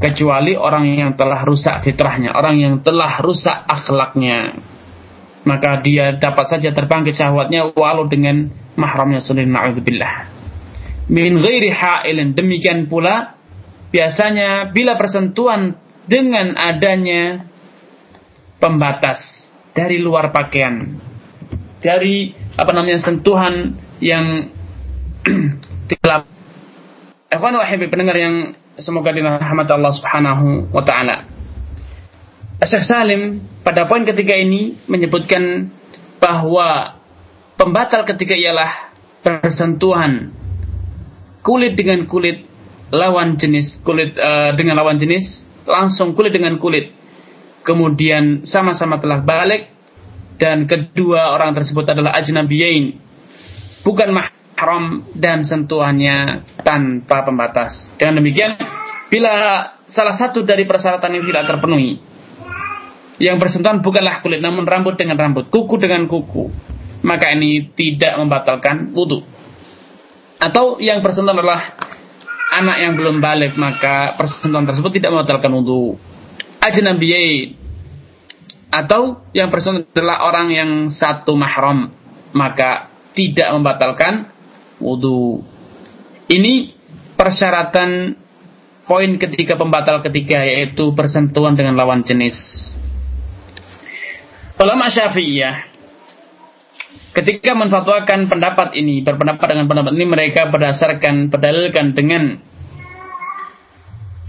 [0.02, 4.58] Kecuali orang yang telah rusak fitrahnya, orang yang telah rusak akhlaknya,
[5.46, 10.14] maka dia dapat saja terbangkit syahwatnya walau dengan mahramnya sendiri na'udzubillah.
[11.12, 12.32] Min ghairi ha'ilin.
[12.32, 13.36] Demikian pula
[13.92, 15.76] biasanya bila persentuhan
[16.08, 17.46] dengan adanya
[18.58, 19.20] pembatas
[19.72, 20.98] dari luar pakaian
[21.82, 24.54] dari apa namanya sentuhan yang
[25.90, 26.30] gelap
[27.32, 31.24] Ikhwan wahai pendengar yang semoga dirahmati Allah Subhanahu wa taala.
[32.60, 35.72] Syekh Salim pada poin ketiga ini menyebutkan
[36.20, 37.00] bahwa
[37.62, 38.90] pembatal ketiga ialah
[39.22, 40.34] persentuhan
[41.46, 42.42] kulit dengan kulit
[42.90, 46.90] lawan jenis kulit uh, dengan lawan jenis langsung kulit dengan kulit.
[47.62, 49.70] Kemudian sama-sama telah balik
[50.42, 52.98] dan kedua orang tersebut adalah ajnabiyain.
[53.86, 57.86] Bukan mahram dan sentuhannya tanpa pembatas.
[57.94, 58.58] Dengan demikian
[59.06, 59.30] bila
[59.86, 61.90] salah satu dari persyaratan ini tidak terpenuhi
[63.22, 66.50] yang bersentuhan bukanlah kulit namun rambut dengan rambut kuku dengan kuku
[67.02, 69.22] maka ini tidak membatalkan wudhu
[70.42, 71.78] atau yang bersentuhan adalah
[72.54, 75.98] anak yang belum balik maka persentuhan tersebut tidak membatalkan wudhu
[76.62, 77.58] ajnabiyai
[78.72, 81.92] atau yang bersentuhan adalah orang yang satu mahram
[82.32, 84.32] maka tidak membatalkan
[84.80, 85.44] wudhu
[86.32, 86.74] ini
[87.18, 88.16] persyaratan
[88.88, 92.36] poin ketiga pembatal ketiga yaitu persentuhan dengan lawan jenis.
[94.58, 95.71] Ulama syafi'iyah
[97.12, 102.40] ketika menfatwakan pendapat ini, berpendapat dengan pendapat ini mereka berdasarkan berdalilkan dengan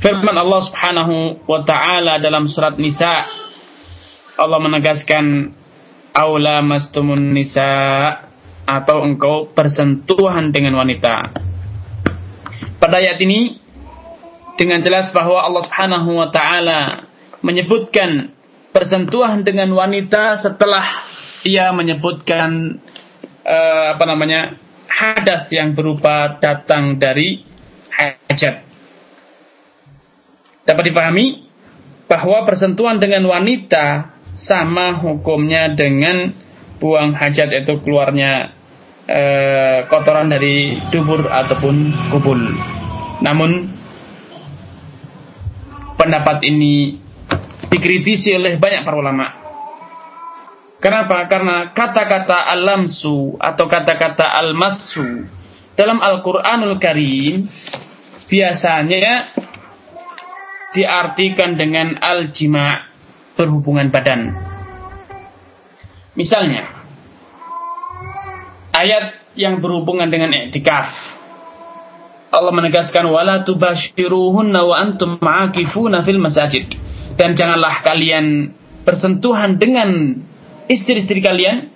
[0.03, 3.43] firman Allah Subhanahu wa taala dalam surat Nisa
[4.33, 5.53] Allah menegaskan
[6.13, 7.69] aula mastumun nisa
[8.65, 11.37] atau engkau bersentuhan dengan wanita.
[12.81, 13.61] Pada ayat ini
[14.57, 17.09] dengan jelas bahwa Allah Subhanahu wa taala
[17.45, 18.33] menyebutkan
[18.73, 20.81] persentuhan dengan wanita setelah
[21.43, 22.79] ia menyebutkan
[23.43, 24.55] uh, apa namanya
[24.87, 27.43] hadas yang berupa datang dari
[27.91, 28.63] hajat.
[30.63, 31.43] Dapat dipahami
[32.07, 36.31] bahwa persentuhan dengan wanita sama hukumnya dengan
[36.79, 38.55] buang hajat itu keluarnya
[39.05, 41.75] uh, kotoran dari dubur ataupun
[42.15, 42.39] kubul.
[43.19, 43.51] Namun
[45.99, 46.99] pendapat ini
[47.67, 49.42] dikritisi oleh banyak para ulama
[50.83, 51.31] Kenapa?
[51.31, 55.23] Karena kata-kata al-lamsu atau kata-kata al-massu
[55.79, 57.47] dalam Al-Quranul Karim
[58.27, 59.31] biasanya
[60.75, 62.83] diartikan dengan al-jima'
[63.39, 64.35] berhubungan badan.
[66.19, 66.67] Misalnya,
[68.75, 71.15] ayat yang berhubungan dengan i'tikaf.
[72.27, 76.75] Allah menegaskan wala tubashiruhunna wa antum ma'akifuna fil masajid.
[77.15, 78.51] Dan janganlah kalian
[78.83, 80.19] bersentuhan dengan
[80.67, 81.73] istri-istri kalian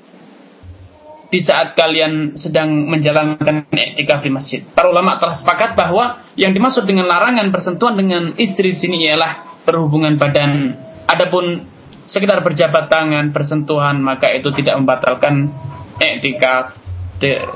[1.27, 4.59] di saat kalian sedang menjalankan iktikaf di masjid.
[4.63, 9.63] Para ulama telah sepakat bahwa yang dimaksud dengan larangan bersentuhan dengan istri di sini ialah
[9.67, 10.79] berhubungan badan.
[11.07, 11.67] Adapun
[12.07, 15.51] sekedar berjabat tangan, bersentuhan, maka itu tidak membatalkan
[15.99, 16.79] iktikaf.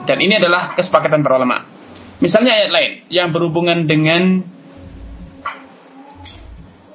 [0.04, 1.63] Dan ini adalah kesepakatan para ulama.
[2.20, 4.44] Misalnya ayat lain yang berhubungan dengan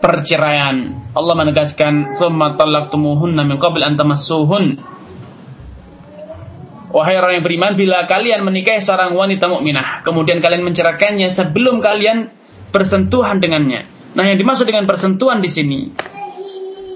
[0.00, 1.08] perceraian.
[1.16, 4.64] Allah menegaskan, "Tsumma talaqtumuhunna min qabl an tamassuhun."
[6.96, 12.32] Wahai orang yang beriman, bila kalian menikahi seorang wanita mukminah, kemudian kalian menceraikannya sebelum kalian
[12.72, 13.84] bersentuhan dengannya.
[14.16, 15.92] Nah, yang dimaksud dengan bersentuhan di sini,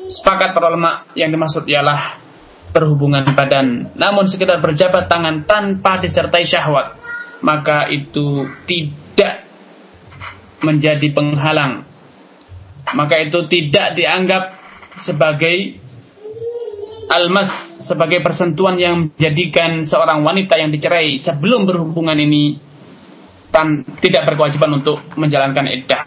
[0.08, 2.16] sepakat para ulama yang dimaksud ialah
[2.72, 3.92] berhubungan badan.
[3.92, 6.96] Namun sekedar berjabat tangan tanpa disertai syahwat,
[7.44, 9.44] maka itu tidak
[10.64, 11.89] menjadi penghalang
[12.94, 14.58] maka itu tidak dianggap
[14.98, 15.80] sebagai
[17.10, 22.62] almas sebagai persentuhan yang menjadikan seorang wanita yang dicerai sebelum berhubungan ini
[23.50, 26.06] tan tidak berkewajiban untuk menjalankan iddah.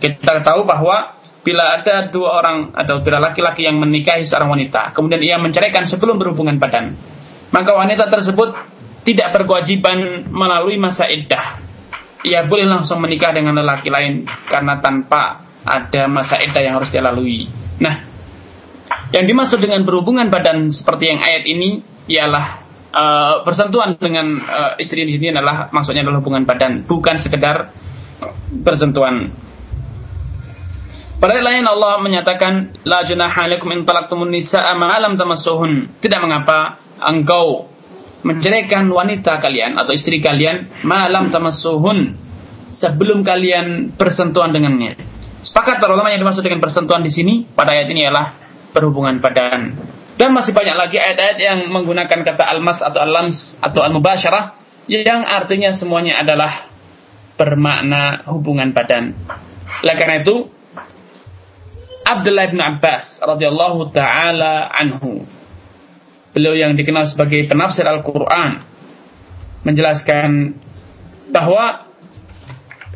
[0.00, 5.20] Kita tahu bahwa bila ada dua orang atau bila laki-laki yang menikahi seorang wanita, kemudian
[5.20, 6.96] ia menceraikan sebelum berhubungan badan,
[7.52, 8.56] maka wanita tersebut
[9.06, 11.62] tidak berkewajiban melalui masa iddah.
[12.26, 17.50] Ia boleh langsung menikah dengan lelaki lain karena tanpa ada masa iddah yang harus dilalui.
[17.82, 18.06] Nah,
[19.10, 22.46] yang dimaksud dengan berhubungan badan seperti yang ayat ini ialah
[22.94, 27.74] uh, bersentuhan dengan uh, istri di sini adalah maksudnya adalah hubungan badan, bukan sekedar
[28.62, 29.34] bersentuhan.
[31.16, 35.98] Pada ayat lain Allah menyatakan la junaha alaikum in talaqtumun nisaa ma lam tamassuhun.
[35.98, 37.72] Tidak mengapa engkau
[38.20, 42.18] menceraikan wanita kalian atau istri kalian malam tamassuhun
[42.74, 44.98] sebelum kalian bersentuhan dengannya.
[45.46, 48.34] Sepakat para ulama yang dimaksud dengan bersentuhan di sini pada ayat ini adalah
[48.74, 49.78] berhubungan badan.
[50.18, 54.58] Dan masih banyak lagi ayat-ayat yang menggunakan kata almas atau alams atau al-mubasyarah
[54.90, 56.66] yang artinya semuanya adalah
[57.38, 59.14] bermakna hubungan badan.
[59.86, 60.50] Oleh karena itu,
[62.02, 65.22] Abdullah bin Abbas radhiyallahu taala anhu.
[66.34, 68.66] Beliau yang dikenal sebagai penafsir Al-Qur'an
[69.62, 70.58] menjelaskan
[71.30, 71.85] bahwa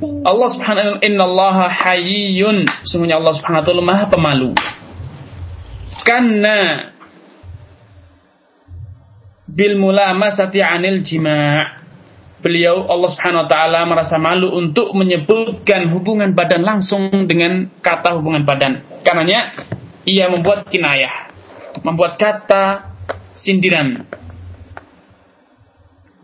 [0.00, 4.50] Allah Subhanahu inna Allah hayyun sungguhnya Allah Subhanahu wa taala Maha pemalu.
[6.00, 6.88] Karena
[9.44, 11.84] bil mulamasati anil jima'
[12.40, 18.48] beliau Allah Subhanahu wa taala merasa malu untuk menyebutkan hubungan badan langsung dengan kata hubungan
[18.48, 18.80] badan.
[19.04, 19.52] Karenanya
[20.08, 21.28] ia membuat kinayah,
[21.84, 22.96] membuat kata
[23.36, 24.08] sindiran.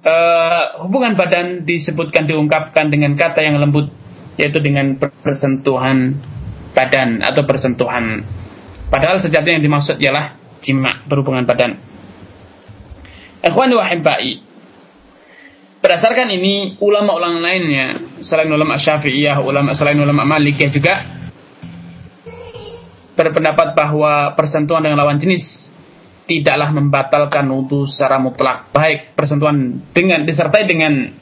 [0.07, 3.91] Uh, hubungan badan disebutkan diungkapkan dengan kata yang lembut
[4.39, 6.15] yaitu dengan persentuhan
[6.79, 8.23] badan atau persentuhan.
[8.87, 11.83] Padahal sejatinya yang dimaksud ialah jima berhubungan badan.
[15.83, 20.95] Berdasarkan ini ulama-ulama lainnya selain ulama Syafi'iyah, ulama selain ulama Malikiyah juga
[23.17, 25.71] berpendapat bahwa persentuhan dengan lawan jenis
[26.27, 28.71] tidaklah membatalkan wudhu secara mutlak.
[28.75, 31.15] Baik persentuhan dengan disertai dengan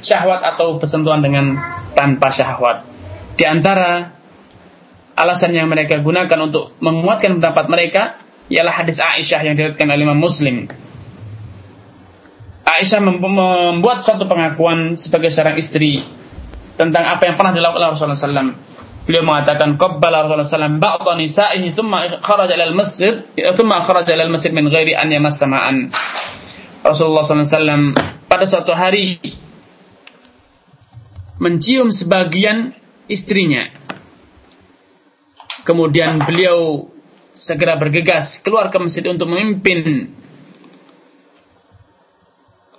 [0.00, 1.56] syahwat atau persentuhan dengan
[1.92, 2.88] tanpa syahwat.
[3.38, 4.18] Di antara
[5.14, 8.02] alasan yang mereka gunakan untuk menguatkan pendapat mereka
[8.48, 10.66] ialah hadis Aisyah yang diriwayatkan oleh Imam Muslim.
[12.68, 16.04] Aisyah membuat suatu pengakuan sebagai seorang istri
[16.78, 18.54] tentang apa yang pernah dilakukan oleh Rasulullah SAW.
[19.08, 23.24] Beliau mengatakan, "Qabbala Rasulullah SAW ba'dha nisa'ihi thumma kharaja ila al-masjid,
[23.56, 25.88] thumma kharaja ila al-masjid min ghairi an yamassa ma'an."
[26.84, 27.96] Rasulullah SAW
[28.28, 29.16] pada suatu hari
[31.40, 32.76] mencium sebagian
[33.08, 33.72] istrinya.
[35.64, 36.92] Kemudian beliau
[37.32, 40.12] segera bergegas keluar ke masjid untuk memimpin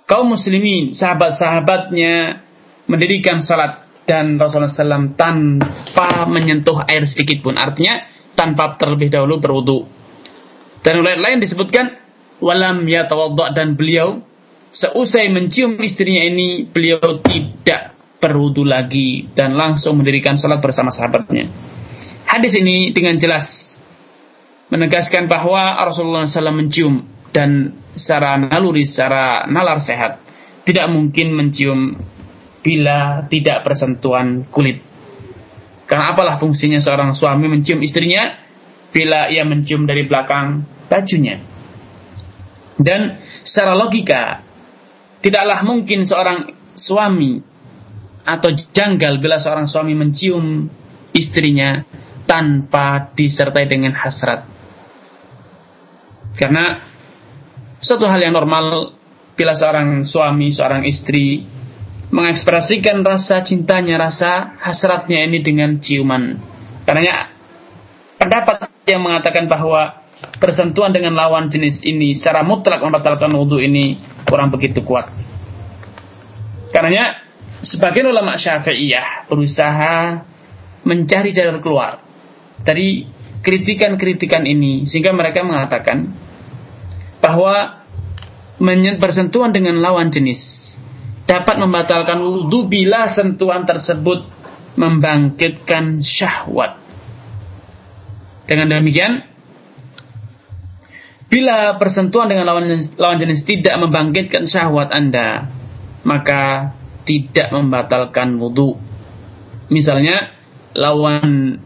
[0.06, 2.46] kaum muslimin, sahabat-sahabatnya
[2.86, 7.54] mendirikan salat dan Rasulullah SAW tanpa menyentuh air sedikit pun.
[7.54, 9.86] Artinya tanpa terlebih dahulu berwudu.
[10.82, 11.94] Dan ulama lain disebutkan
[12.42, 14.18] walam yatawadda dan beliau
[14.74, 21.46] seusai mencium istrinya ini beliau tidak berwudu lagi dan langsung mendirikan salat bersama sahabatnya.
[22.26, 23.78] Hadis ini dengan jelas
[24.74, 30.18] menegaskan bahwa Rasulullah SAW mencium dan secara naluri, secara nalar sehat,
[30.66, 31.98] tidak mungkin mencium
[32.60, 34.84] bila tidak bersentuhan kulit.
[35.88, 38.38] Karena apalah fungsinya seorang suami mencium istrinya
[38.94, 41.42] bila ia mencium dari belakang bajunya.
[42.80, 44.44] Dan secara logika,
[45.20, 47.42] tidaklah mungkin seorang suami
[48.24, 50.68] atau janggal bila seorang suami mencium
[51.10, 51.82] istrinya
[52.24, 54.46] tanpa disertai dengan hasrat.
[56.38, 56.86] Karena
[57.82, 58.94] suatu hal yang normal
[59.34, 61.42] bila seorang suami, seorang istri
[62.10, 66.38] mengekspresikan rasa cintanya, rasa hasratnya ini dengan ciuman.
[66.82, 67.30] Karena
[68.18, 70.02] pendapat yang mengatakan bahwa
[70.42, 75.08] persentuhan dengan lawan jenis ini secara mutlak membatalkan wudhu ini kurang begitu kuat.
[76.74, 77.18] Karena
[77.62, 80.26] sebagian ulama syafi'iyah berusaha
[80.82, 82.02] mencari jalan keluar
[82.66, 83.06] dari
[83.40, 86.12] kritikan-kritikan ini sehingga mereka mengatakan
[87.20, 87.84] bahwa
[89.00, 90.69] bersentuhan dengan lawan jenis
[91.30, 94.26] dapat membatalkan wudhu bila sentuhan tersebut
[94.74, 96.74] membangkitkan syahwat.
[98.50, 99.30] Dengan demikian,
[101.30, 105.46] bila persentuhan dengan lawan jenis, lawan jenis tidak membangkitkan syahwat Anda,
[106.02, 106.74] maka
[107.06, 108.74] tidak membatalkan wudhu.
[109.70, 110.34] Misalnya,
[110.74, 111.62] lawan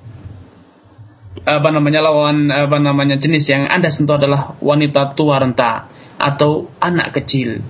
[1.44, 5.88] apa namanya lawan apa namanya jenis yang Anda sentuh adalah wanita tua renta
[6.20, 7.64] atau anak kecil.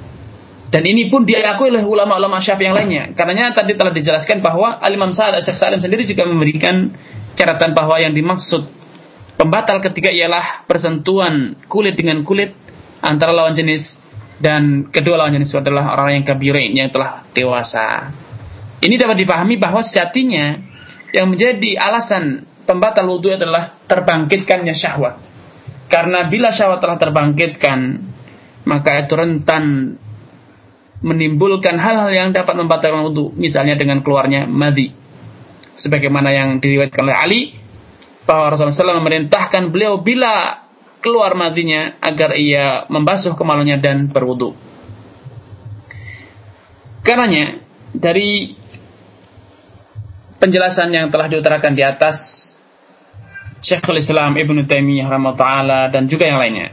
[0.75, 3.15] Dan ini pun diakui oleh ulama-ulama syafi'i yang lainnya.
[3.15, 6.91] Karenanya tadi telah dijelaskan bahwa Al-Imam Sa'ad Syekh Salim sendiri juga memberikan
[7.39, 8.67] catatan bahwa yang dimaksud
[9.39, 12.59] pembatal ketika ialah persentuhan kulit dengan kulit
[12.99, 14.03] antara lawan jenis
[14.43, 18.11] dan kedua lawan jenis adalah orang yang kabirin yang telah dewasa.
[18.83, 20.59] Ini dapat dipahami bahwa sejatinya
[21.15, 25.23] yang menjadi alasan pembatal wudhu adalah terbangkitkannya syahwat.
[25.87, 27.79] Karena bila syahwat telah terbangkitkan,
[28.67, 29.95] maka itu rentan
[31.05, 33.37] menimbulkan hal-hal yang dapat membatalkan wudhu.
[33.37, 34.89] Misalnya dengan keluarnya madi.
[35.77, 37.41] Sebagaimana yang diriwayatkan oleh Ali,
[38.25, 40.65] bahwa Rasulullah SAW memerintahkan beliau bila
[41.05, 44.57] keluar madinya agar ia membasuh kemaluannya dan berwudu.
[47.05, 47.61] Karenanya
[47.93, 48.57] dari
[50.41, 52.17] penjelasan yang telah diutarakan di atas
[53.61, 56.73] Syekhul Islam Ibnu Taimiyah rahimahullah dan juga yang lainnya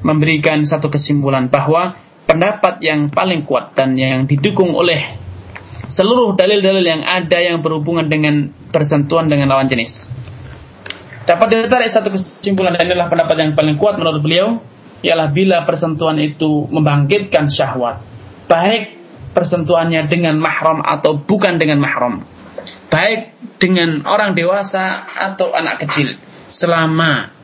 [0.00, 1.96] memberikan satu kesimpulan bahwa
[2.28, 5.18] pendapat yang paling kuat dan yang didukung oleh
[5.90, 10.08] seluruh dalil-dalil yang ada yang berhubungan dengan persentuhan dengan lawan jenis.
[11.22, 14.58] Dapat ditarik satu kesimpulan dan inilah pendapat yang paling kuat menurut beliau
[15.02, 18.00] ialah bila persentuhan itu membangkitkan syahwat
[18.46, 19.02] baik
[19.34, 22.22] persentuhannya dengan mahram atau bukan dengan mahram
[22.88, 26.14] baik dengan orang dewasa atau anak kecil
[26.46, 27.34] selama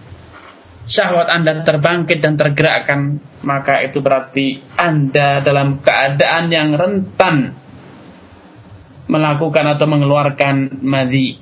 [0.89, 7.55] syahwat Anda terbangkit dan tergerakkan maka itu berarti Anda dalam keadaan yang rentan
[9.09, 11.39] melakukan atau mengeluarkan madhi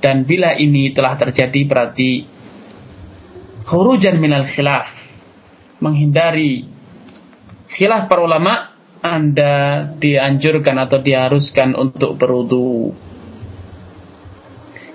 [0.00, 2.40] dan bila ini telah terjadi berarti
[3.68, 4.88] khurujan minal khilaf.
[5.80, 6.68] Menghindari
[7.72, 12.92] khilaf para ulama, Anda dianjurkan atau diharuskan untuk berudu.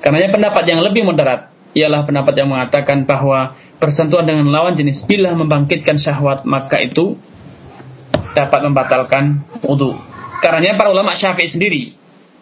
[0.02, 5.36] Karena pendapat yang lebih moderat ialah pendapat yang mengatakan bahwa persentuhan dengan lawan jenis bila
[5.36, 7.20] membangkitkan syahwat maka itu
[8.36, 9.96] dapat membatalkan wudhu.
[10.44, 11.96] Karena para ulama syafi'i sendiri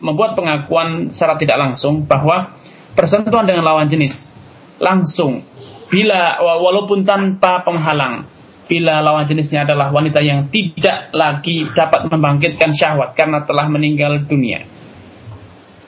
[0.04, 2.60] membuat pengakuan secara tidak langsung bahwa
[2.98, 4.36] persentuhan dengan lawan jenis
[4.82, 5.46] langsung
[5.88, 8.28] bila walaupun tanpa penghalang
[8.68, 14.66] bila lawan jenisnya adalah wanita yang tidak lagi dapat membangkitkan syahwat karena telah meninggal dunia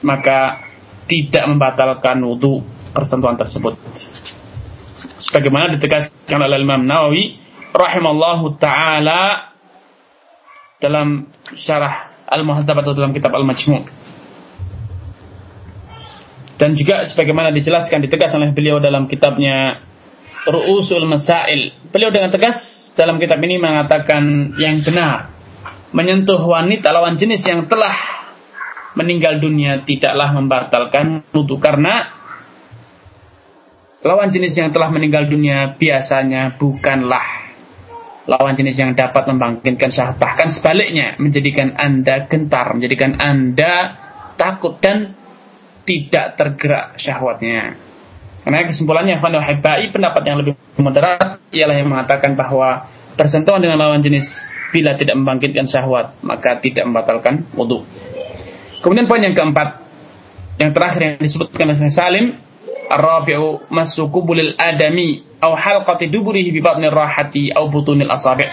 [0.06, 0.64] maka
[1.10, 2.62] tidak membatalkan wudhu
[2.94, 3.76] persentuhan tersebut
[5.22, 7.38] sebagaimana ditegaskan oleh Imam Nawawi
[7.76, 9.54] rahimallahu taala
[10.80, 14.06] dalam syarah Al-Muhadzab atau dalam kitab Al-Majmu'
[16.56, 19.84] dan juga sebagaimana dijelaskan ditegas oleh beliau dalam kitabnya
[20.46, 21.74] Ru'usul Masail.
[21.92, 25.36] Beliau dengan tegas dalam kitab ini mengatakan yang benar
[25.92, 27.96] menyentuh wanita lawan jenis yang telah
[28.96, 32.15] meninggal dunia tidaklah membatalkan wudhu karena
[34.06, 37.50] lawan jenis yang telah meninggal dunia biasanya bukanlah
[38.30, 44.06] lawan jenis yang dapat membangkitkan syahwat bahkan sebaliknya menjadikan anda gentar menjadikan anda
[44.38, 45.16] takut dan
[45.86, 47.78] tidak tergerak syahwatnya.
[48.46, 54.06] Karena kesimpulannya Ikhwan Wahibai pendapat yang lebih moderat ialah yang mengatakan bahwa persentuhan dengan lawan
[54.06, 54.30] jenis
[54.70, 57.86] bila tidak membangkitkan syahwat maka tidak membatalkan wudhu.
[58.86, 59.82] Kemudian poin yang keempat
[60.62, 62.26] yang terakhir yang disebutkan oleh Salim
[63.70, 68.50] Masu kubulil adami au halqati duburihi bi batnir rahati au butunil asabi'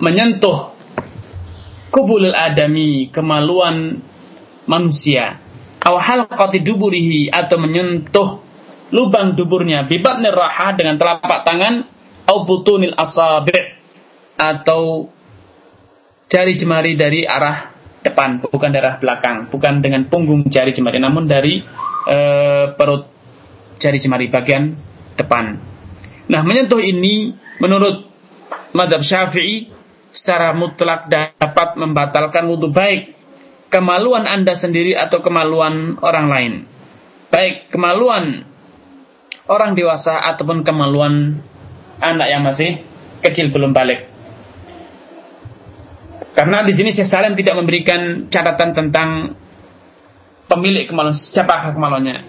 [0.00, 0.72] menyentuh
[1.92, 4.02] kubulil adami kemaluan
[4.66, 5.38] manusia
[5.84, 8.28] aw halqati duburihi atau menyentuh
[8.90, 11.84] lubang duburnya bibat niraha dengan telapak tangan
[12.24, 13.76] au butunil asabi'
[14.40, 15.12] atau
[16.26, 17.70] jari jemari dari arah
[18.00, 21.62] depan bukan dari arah belakang bukan dengan punggung jari jemari namun dari
[22.08, 22.18] e,
[22.76, 23.10] perut
[23.80, 24.76] jari jemari bagian
[25.16, 25.60] depan
[26.28, 28.08] nah menyentuh ini menurut
[28.74, 29.70] madhab syafi'i
[30.14, 33.14] secara mutlak dapat membatalkan wudhu baik
[33.74, 36.52] kemaluan Anda sendiri atau kemaluan orang lain.
[37.34, 38.46] Baik kemaluan
[39.50, 41.42] orang dewasa ataupun kemaluan
[41.98, 42.86] anak yang masih
[43.26, 44.06] kecil belum balik.
[46.38, 49.38] Karena di sini Syekh Salim tidak memberikan catatan tentang
[50.48, 52.28] pemilik kemaluan, siapakah kemaluannya.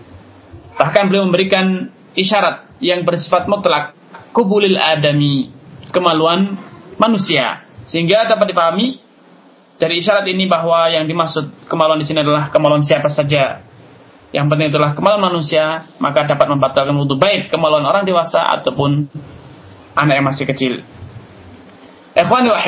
[0.75, 3.95] Bahkan beliau memberikan isyarat yang bersifat mutlak,
[4.35, 5.51] kubulil adami,
[5.91, 6.59] kemaluan
[6.99, 7.63] manusia.
[7.85, 8.99] Sehingga dapat dipahami
[9.79, 13.63] dari isyarat ini bahwa yang dimaksud kemaluan di sini adalah kemaluan siapa saja.
[14.35, 19.07] Yang penting adalah kemaluan manusia, maka dapat membatalkan wudhu baik kemaluan orang dewasa ataupun
[19.95, 20.73] anak yang masih kecil.
[22.15, 22.59] Ikhwani wa.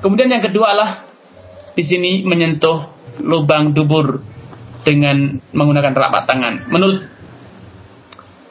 [0.00, 0.90] Kemudian yang kedua adalah
[1.76, 2.88] di sini menyentuh
[3.20, 4.24] lubang dubur
[4.86, 6.68] dengan menggunakan telapak tangan.
[6.72, 7.06] Menurut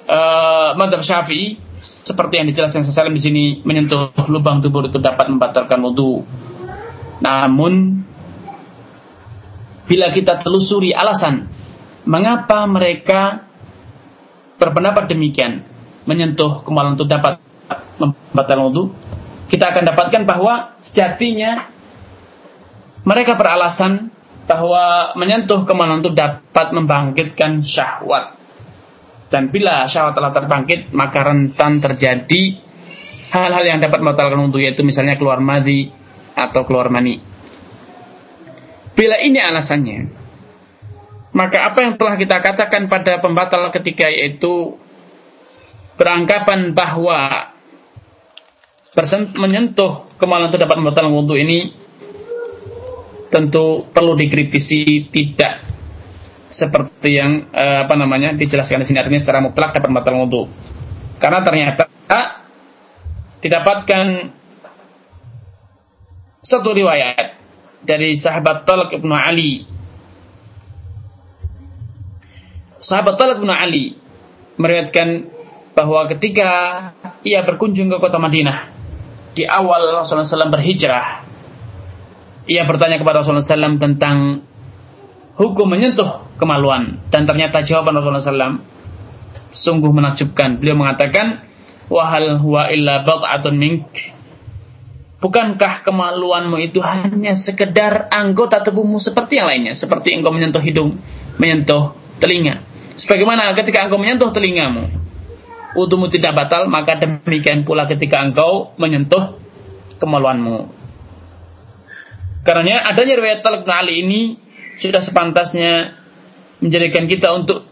[0.10, 5.80] uh, madhab syafi'i, seperti yang dijelaskan sesalim di sini, menyentuh lubang dubur itu dapat membatalkan
[5.80, 6.26] wudhu
[7.20, 8.04] namun
[9.86, 11.52] bila kita telusuri alasan
[12.08, 13.44] mengapa mereka
[14.56, 15.68] berpendapat demikian
[16.08, 17.44] menyentuh kemaluan itu dapat
[18.00, 18.84] membatalkan wudhu,
[19.52, 21.70] kita akan dapatkan bahwa sejatinya
[23.04, 24.10] mereka beralasan
[24.50, 28.34] bahwa menyentuh kemaluan itu dapat membangkitkan syahwat.
[29.30, 32.58] Dan bila syahwat telah terbangkit, maka rentan terjadi
[33.30, 35.94] hal-hal yang dapat membatalkan wudhu, yaitu misalnya keluar madhi,
[36.34, 37.22] atau keluar mani.
[38.98, 40.00] Bila ini alasannya,
[41.30, 44.82] maka apa yang telah kita katakan pada pembatal ketika yaitu
[45.96, 47.54] beranggapan bahwa
[49.38, 51.79] menyentuh kemaluan itu dapat membatalkan wudhu ini
[53.30, 55.66] tentu perlu dikritisi tidak
[56.50, 59.00] seperti yang eh, apa namanya dijelaskan di sini.
[59.00, 60.44] Artinya secara mutlak dapat membatalkan wudhu.
[61.22, 61.86] Karena ternyata
[63.40, 64.06] didapatkan
[66.44, 67.40] satu riwayat
[67.84, 69.68] dari sahabat Talq ibnu Ali.
[72.80, 74.00] Sahabat Talib bin Ali
[74.56, 75.08] meriwayatkan
[75.76, 76.50] bahwa ketika
[77.28, 78.72] ia berkunjung ke kota Madinah
[79.36, 81.28] di awal Rasulullah SAW berhijrah,
[82.50, 84.42] ia bertanya kepada Rasulullah SAW tentang
[85.38, 88.66] hukum menyentuh kemaluan dan ternyata jawaban Rasulullah SAW
[89.54, 90.58] sungguh menakjubkan.
[90.58, 91.46] Beliau mengatakan,
[91.88, 93.86] wahal huwa illa bat'atun mink.
[95.20, 100.96] Bukankah kemaluanmu itu hanya sekedar anggota tubuhmu seperti yang lainnya, seperti engkau menyentuh hidung,
[101.36, 101.92] menyentuh
[102.24, 102.64] telinga.
[102.96, 104.88] Sebagaimana ketika engkau menyentuh telingamu,
[105.76, 109.36] wudhumu tidak batal, maka demikian pula ketika engkau menyentuh
[110.00, 110.79] kemaluanmu.
[112.44, 114.22] Karena adanya riwayat Talib Ali ini
[114.80, 116.00] sudah sepantasnya
[116.64, 117.68] menjadikan kita untuk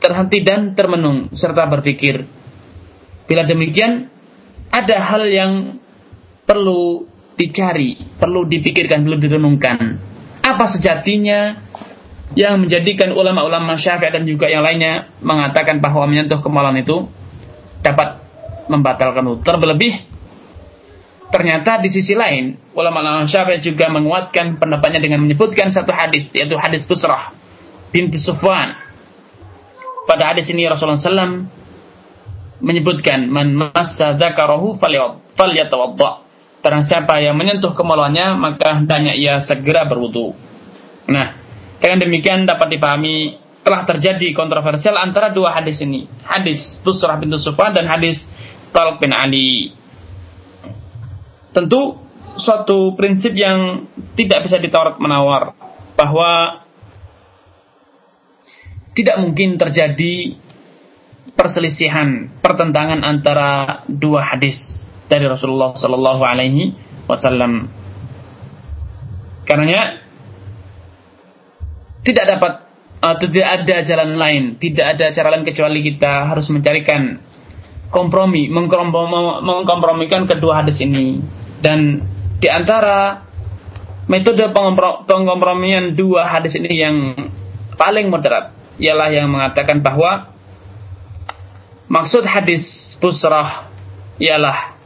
[0.00, 2.28] terhenti dan termenung serta berpikir.
[3.24, 4.12] Bila demikian,
[4.68, 5.80] ada hal yang
[6.44, 7.08] perlu
[7.40, 9.76] dicari, perlu dipikirkan, perlu direnungkan.
[10.44, 11.64] Apa sejatinya
[12.36, 17.08] yang menjadikan ulama-ulama syafi'i dan juga yang lainnya mengatakan bahwa menyentuh kemaluan itu
[17.80, 18.20] dapat
[18.68, 19.44] membatalkan wudhu.
[19.44, 20.13] Terlebih
[21.32, 26.84] ternyata di sisi lain ulama-ulama syafi'i juga menguatkan pendapatnya dengan menyebutkan satu hadis yaitu hadis
[26.84, 27.32] Busrah
[27.94, 28.74] binti Sufwan.
[30.04, 31.48] Pada hadis ini Rasulullah SAW
[32.60, 34.76] menyebutkan man massa dzakarahu
[35.38, 36.10] falyatawadda.
[36.64, 40.32] Barang siapa yang menyentuh kemaluannya maka hendaknya ia segera berwudu.
[41.08, 41.36] Nah,
[41.78, 46.08] dengan demikian dapat dipahami telah terjadi kontroversial antara dua hadis ini.
[46.24, 48.24] Hadis Busrah bin Sufyan dan hadis
[48.72, 49.72] Talq bin Ali.
[51.54, 52.02] Tentu
[52.34, 53.86] suatu prinsip yang
[54.18, 55.54] tidak bisa ditawar menawar
[55.94, 56.62] bahwa
[58.94, 60.38] tidak mungkin terjadi
[61.34, 66.74] perselisihan, pertentangan antara dua hadis dari Rasulullah Sallallahu Alaihi
[67.06, 67.70] Wasallam.
[69.44, 70.00] Karena
[72.02, 72.52] tidak dapat
[73.04, 77.20] atau tidak ada jalan lain, tidak ada cara lain kecuali kita harus mencarikan
[77.92, 81.20] kompromi, mengkompromikan kedua hadis ini.
[81.64, 82.04] Dan
[82.36, 83.24] di antara
[84.04, 84.44] metode
[85.08, 86.96] pengkompromian dua hadis ini yang
[87.80, 90.34] paling moderat ialah yang mengatakan bahwa
[91.88, 93.72] maksud hadis busrah
[94.20, 94.76] ialah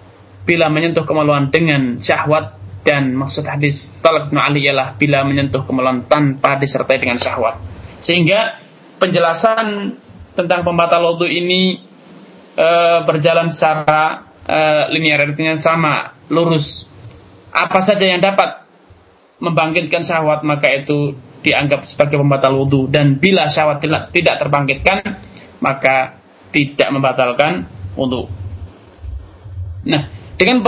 [0.46, 2.56] bila menyentuh kemaluan dengan syahwat
[2.86, 7.60] dan maksud hadis talak bin Ali ialah bila menyentuh kemaluan tanpa disertai dengan syahwat.
[8.00, 8.64] Sehingga
[8.96, 9.98] penjelasan
[10.32, 11.82] tentang pembatal wudhu ini
[12.56, 12.68] e,
[13.04, 14.58] berjalan secara e,
[14.96, 16.88] linear artinya sama, lurus.
[17.52, 18.68] Apa saja yang dapat
[19.40, 23.80] membangkitkan syahwat maka itu dianggap sebagai pembatal wudhu dan bila syahwat
[24.12, 25.22] tidak, terbangkitkan
[25.62, 26.18] maka
[26.50, 28.28] tidak membatalkan wudhu.
[29.88, 30.62] Nah, dengan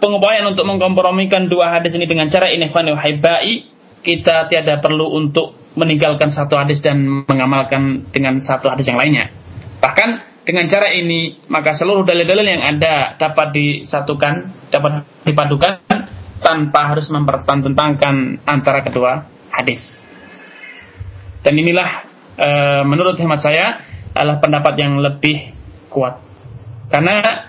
[0.00, 3.68] pengupayaan untuk mengkompromikan dua hadis ini dengan cara ini haibai,
[4.04, 9.28] kita tiada perlu untuk meninggalkan satu hadis dan mengamalkan dengan satu hadis yang lainnya.
[9.80, 15.82] Bahkan dengan cara ini maka seluruh dalil-dalil yang ada dapat disatukan, dapat dipadukan
[16.38, 20.06] tanpa harus mempertentangkan antara kedua hadis.
[21.42, 22.06] Dan inilah
[22.38, 22.48] e,
[22.86, 23.82] menurut hemat saya
[24.14, 25.50] adalah pendapat yang lebih
[25.90, 26.22] kuat.
[26.86, 27.46] Karena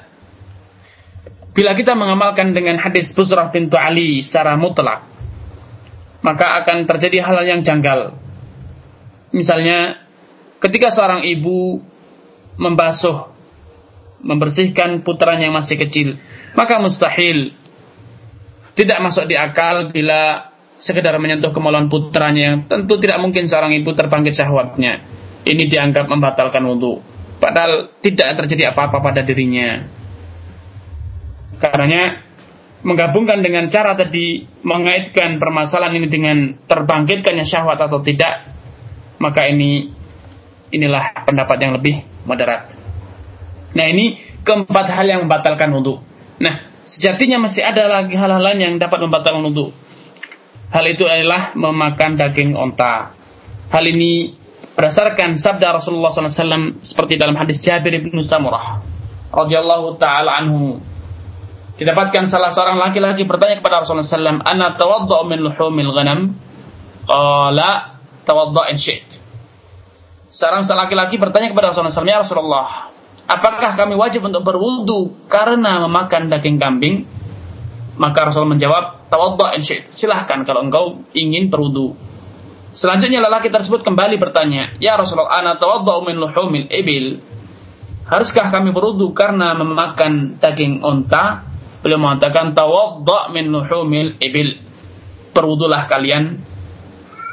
[1.58, 5.10] Bila kita mengamalkan dengan hadis Busrah pintu Ali secara mutlak,
[6.22, 8.14] maka akan terjadi hal, hal yang janggal.
[9.34, 10.06] Misalnya,
[10.62, 11.82] ketika seorang ibu
[12.58, 13.32] membasuh,
[14.26, 16.18] membersihkan putranya yang masih kecil,
[16.58, 17.53] maka mustahil
[18.78, 23.93] tidak masuk di akal bila sekedar menyentuh kemaluan putranya yang tentu tidak mungkin seorang ibu
[23.93, 25.01] terbangkit syahwatnya.
[25.47, 27.01] Ini dianggap membatalkan wudhu.
[27.38, 29.86] Padahal tidak terjadi apa-apa pada dirinya.
[31.58, 32.28] Karenanya
[32.86, 36.38] menggabungkan dengan cara tadi mengaitkan permasalahan ini dengan
[36.70, 38.53] terbangkitkannya syahwat atau tidak,
[39.18, 39.97] maka ini
[40.74, 42.74] inilah pendapat yang lebih moderat.
[43.74, 46.01] Nah ini keempat hal yang membatalkan wudhu.
[46.39, 49.76] Nah sejatinya masih ada lagi hal-hal lain yang dapat membatalkan wudhu.
[50.68, 53.15] Hal itu adalah memakan daging onta.
[53.72, 54.36] Hal ini
[54.76, 58.84] berdasarkan sabda Rasulullah SAW seperti dalam hadis Jabir bin Samurah
[59.34, 60.80] radhiyallahu taala anhu
[61.78, 66.34] Didapatkan salah seorang laki-laki bertanya kepada Rasulullah SAW, Ana tawaddu min luhumil ghanam?
[67.05, 68.82] Qala tawadda in.
[70.38, 72.94] Seorang laki-laki bertanya kepada Rasulullah SAW, Ya Rasulullah,
[73.26, 77.10] apakah kami wajib untuk berwudu karena memakan daging kambing?
[77.98, 79.58] Maka Rasul menjawab, tawadda.
[79.90, 81.98] Silahkan kalau engkau ingin berwudu.
[82.78, 87.18] Selanjutnya lelaki tersebut kembali bertanya, Ya Rasulullah, ana tawadda'u min luhumil ibil.
[88.06, 91.50] Haruskah kami berwudu karena memakan daging unta?
[91.82, 94.62] Beliau mengatakan tawadda' min luhumil ibil.
[95.34, 96.46] Berwudulah kalian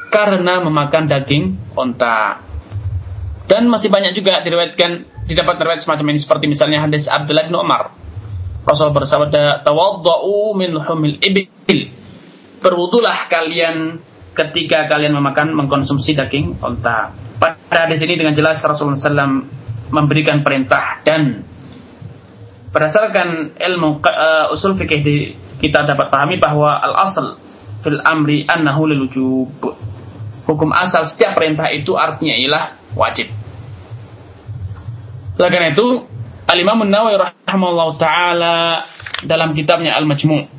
[0.08, 2.40] karena memakan daging unta.
[3.44, 4.90] Dan masih banyak juga diriwayatkan
[5.28, 7.92] didapat riwayat semacam ini seperti misalnya hadis Abdullah bin Umar.
[8.64, 11.92] Rasul bersabda, "Tawadda'u min luhumil ibil."
[12.64, 14.00] Berwudulah kalian
[14.32, 17.12] ketika kalian memakan mengkonsumsi daging unta.
[17.36, 19.44] Pada hadis ini dengan jelas Rasulullah SAW
[19.92, 21.44] memberikan perintah dan
[22.74, 25.16] berdasarkan ilmu uh, usul fikih di,
[25.62, 27.38] kita dapat pahami bahwa al asal
[27.84, 29.06] fil amri annahu lil
[30.44, 32.64] Hukum asal setiap perintah itu artinya ialah
[32.94, 33.30] wajib.
[35.34, 36.06] Oleh karena itu,
[36.46, 38.56] Al-Imam Nawawi rahimahullah taala
[39.26, 40.54] dalam kitabnya Al-Majmu'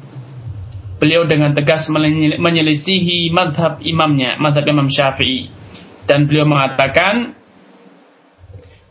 [1.00, 1.88] beliau dengan tegas
[2.40, 5.52] menyelisihi madhab imamnya, madhab Imam Syafi'i.
[6.06, 7.34] Dan beliau mengatakan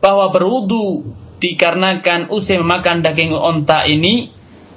[0.03, 4.33] bahwa berwudu dikarenakan usai memakan daging onta ini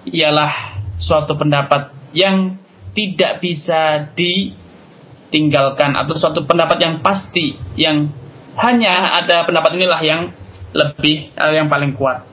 [0.07, 2.57] ialah suatu pendapat yang
[2.95, 8.09] tidak bisa ditinggalkan atau suatu pendapat yang pasti yang
[8.57, 10.21] hanya ada pendapat inilah yang
[10.73, 12.25] lebih uh, yang paling kuat.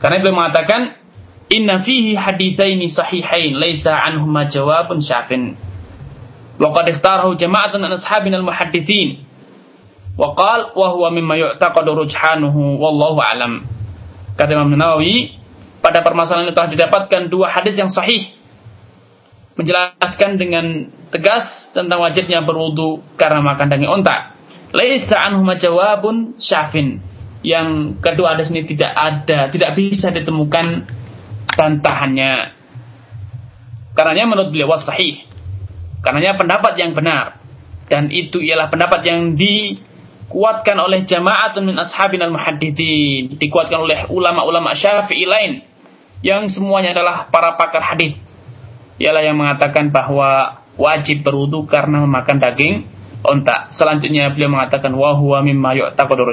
[0.00, 0.96] Karena beliau mengatakan
[1.52, 5.56] inna fihi hadithaini sahihain laisa anhuma jawabun syafin.
[6.56, 9.26] Wa qad ikhtarahu jama'atun an ashabina al-muhaddithin
[10.16, 13.68] Wa qal wa huwa mimma yu'taqadu rujhanuhu wallahu alam.
[14.40, 15.36] Kata Imam Nawawi,
[15.84, 18.32] pada permasalahan itu telah didapatkan dua hadis yang sahih
[19.56, 24.35] menjelaskan dengan tegas tentang wajibnya berwudu karena makan daging unta.
[24.76, 27.00] Laisa anhu jawabun syafin.
[27.40, 30.84] Yang kedua hadis ini tidak ada, tidak bisa ditemukan
[31.56, 32.52] bantahannya.
[33.96, 35.24] Karenanya menurut beliau sahih.
[36.04, 37.40] Karenanya pendapat yang benar
[37.88, 39.80] dan itu ialah pendapat yang di
[40.26, 45.62] dikuatkan oleh jama'atun min ashabin al-muhaddithin, dikuatkan oleh ulama-ulama Syafi'i lain
[46.26, 48.18] yang semuanya adalah para pakar hadis.
[48.98, 52.90] Ialah yang mengatakan bahwa wajib berwudu karena memakan daging
[53.28, 53.70] unta.
[53.74, 56.24] Selanjutnya beliau mengatakan wa mimma yu'taqadu.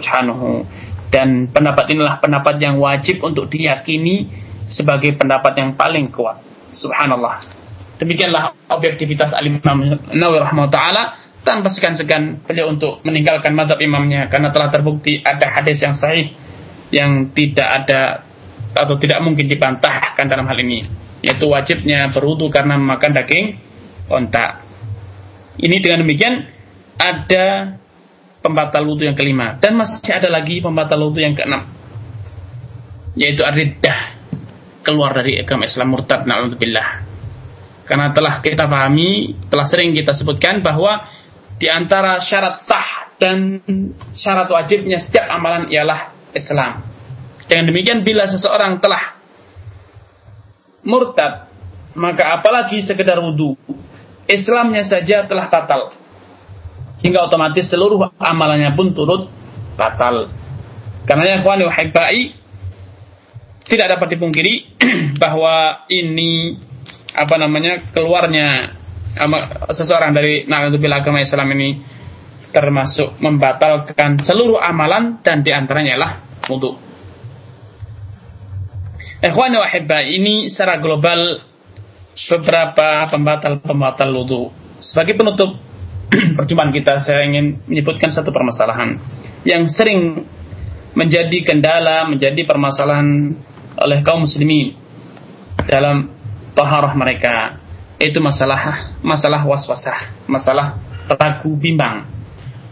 [1.13, 4.33] Dan pendapat inilah pendapat yang wajib untuk diyakini
[4.65, 6.41] sebagai pendapat yang paling kuat.
[6.73, 7.45] Subhanallah.
[8.01, 15.19] Demikianlah objektivitas Al-Imam Nawawi rahimahullah tanpa segan-segan beliau untuk meninggalkan madhab imamnya karena telah terbukti
[15.21, 16.31] ada hadis yang sahih
[16.89, 18.23] yang tidak ada
[18.73, 20.87] atau tidak mungkin dibantahkan dalam hal ini
[21.19, 23.59] yaitu wajibnya berwudu karena memakan daging
[24.07, 24.63] onta
[25.59, 26.47] ini dengan demikian
[26.97, 27.77] ada
[28.43, 31.69] pembatal wudhu yang kelima dan masih ada lagi pembatal wudhu yang keenam
[33.13, 34.17] yaitu aridah
[34.83, 37.03] keluar dari agama Islam murtad na'udzubillah
[37.83, 41.07] karena telah kita pahami telah sering kita sebutkan bahwa
[41.59, 43.63] di antara syarat sah dan
[44.11, 46.83] syarat wajibnya setiap amalan ialah Islam.
[47.47, 49.15] Dengan demikian bila seseorang telah
[50.83, 51.47] murtad,
[51.93, 53.55] maka apalagi sekedar wudhu,
[54.25, 55.95] Islamnya saja telah batal.
[57.01, 59.29] Sehingga otomatis seluruh amalannya pun turut
[59.75, 60.29] batal.
[61.03, 62.21] Karena ikhwani wahibbai
[63.67, 64.77] tidak dapat dipungkiri
[65.23, 66.59] bahwa ini
[67.13, 68.77] apa namanya keluarnya
[69.69, 71.69] seseorang dari naudzubillah agama Islam ini
[72.53, 76.11] termasuk membatalkan seluruh amalan dan di antaranya adalah
[76.49, 76.77] wudhu.
[79.23, 79.69] Ikhwani wa
[80.03, 81.41] ini secara global
[82.13, 84.53] beberapa pembatal-pembatal wudhu.
[84.83, 85.57] Sebagai penutup
[86.37, 88.99] perjumpaan kita, saya ingin menyebutkan satu permasalahan
[89.43, 90.27] yang sering
[90.93, 93.33] menjadi kendala, menjadi permasalahan
[93.79, 94.77] oleh kaum muslimin
[95.65, 96.13] dalam
[96.53, 97.57] taharah mereka
[97.97, 100.77] itu masalah masalah waswasah, masalah
[101.09, 102.09] ragu bimbang.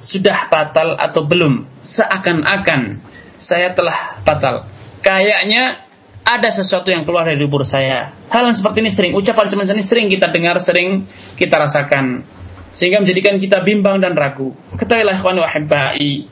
[0.02, 1.66] Sudah batal atau belum?
[1.86, 3.00] Seakan-akan
[3.38, 4.66] saya telah batal.
[5.02, 5.86] Kayaknya
[6.22, 8.14] ada sesuatu yang keluar dari dubur saya.
[8.30, 11.06] Hal yang seperti ini sering, ucapan cuman ini sering kita dengar, sering
[11.38, 12.26] kita rasakan.
[12.72, 14.56] Sehingga menjadikan kita bimbang dan ragu.
[14.80, 16.28] Ketahuilah ikhwan wahibbai,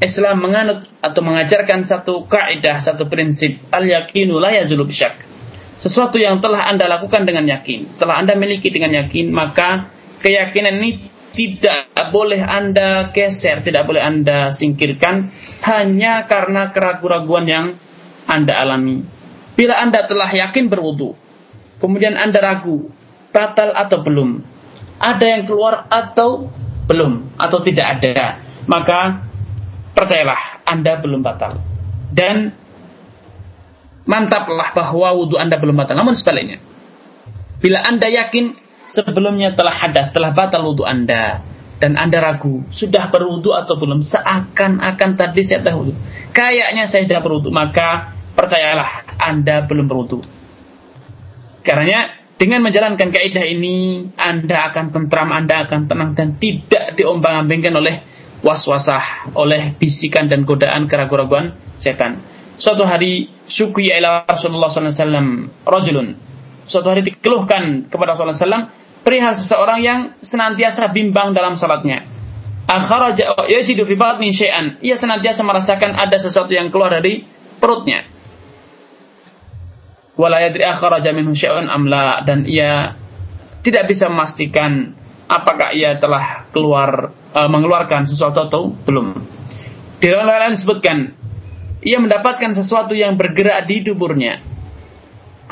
[0.00, 5.32] Islam menganut atau mengajarkan satu kaidah, satu prinsip, al-yakinu la yazulu bisyak
[5.82, 9.90] sesuatu yang telah Anda lakukan dengan yakin, telah Anda miliki dengan yakin, maka
[10.22, 15.34] keyakinan ini tidak boleh Anda geser, tidak boleh Anda singkirkan
[15.66, 17.66] hanya karena keraguan-raguan yang
[18.30, 19.02] Anda alami.
[19.58, 21.18] Bila Anda telah yakin berwudu,
[21.82, 22.86] kemudian Anda ragu,
[23.34, 24.38] batal atau belum,
[25.02, 26.46] ada yang keluar atau
[26.86, 28.38] belum atau tidak ada,
[28.70, 29.26] maka
[29.98, 31.58] percayalah Anda belum batal.
[32.14, 32.54] Dan
[34.06, 35.98] mantaplah bahwa wudhu Anda belum batal.
[35.98, 36.62] Namun sebaliknya,
[37.58, 38.54] bila Anda yakin
[38.86, 41.42] sebelumnya telah hadas, telah batal wudhu Anda,
[41.82, 45.90] dan Anda ragu, sudah berwudhu atau belum, seakan-akan tadi saya tahu,
[46.30, 50.22] kayaknya saya sudah berwudhu, maka percayalah Anda belum berwudhu.
[51.66, 58.02] Karena dengan menjalankan kaidah ini, Anda akan tentram, Anda akan tenang dan tidak diombang-ambingkan oleh
[58.42, 62.22] waswasah, oleh bisikan dan godaan keraguan-keraguan setan.
[62.58, 66.14] Suatu hari syukui ila Rasulullah SAW rajulun.
[66.66, 68.66] Suatu hari dikeluhkan kepada Rasulullah SAW
[69.02, 72.06] perihal seseorang yang senantiasa bimbang dalam salatnya.
[72.70, 74.78] Akharaja yajidu fi batni syai'an.
[74.78, 77.26] Ia senantiasa merasakan ada sesuatu yang keluar dari
[77.58, 78.11] perutnya
[80.16, 83.00] wala yadri akhraja minhu amla dan ia
[83.62, 84.92] tidak bisa memastikan
[85.30, 89.24] apakah ia telah keluar uh, mengeluarkan sesuatu atau belum.
[90.02, 90.96] Di dalam lain disebutkan
[91.82, 94.42] ia mendapatkan sesuatu yang bergerak di duburnya.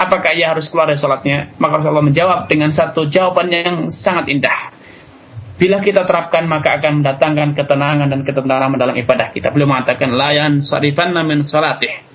[0.01, 1.55] Apakah ia harus keluar dari sholatnya?
[1.61, 4.73] Maka Rasulullah menjawab dengan satu jawaban yang sangat indah.
[5.61, 9.53] Bila kita terapkan maka akan mendatangkan ketenangan dan ketentraman dalam ibadah kita.
[9.53, 12.10] Beliau mengatakan layan sarifan min salatih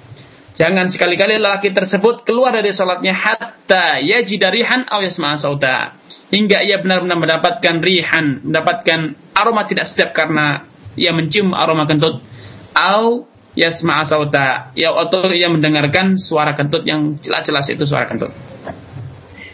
[0.55, 5.99] Jangan sekali-kali lelaki tersebut keluar dari sholatnya hatta yajidarihan aw yasma'a sauta.
[6.31, 10.63] Hingga ia benar-benar mendapatkan rihan, mendapatkan aroma tidak sedap karena
[10.95, 12.23] ia mencium aroma kentut.
[12.71, 13.27] Aw
[13.59, 14.71] yasma'a sauta.
[14.79, 18.31] Ya, atau ia mendengarkan suara kentut yang jelas-jelas itu suara kentut.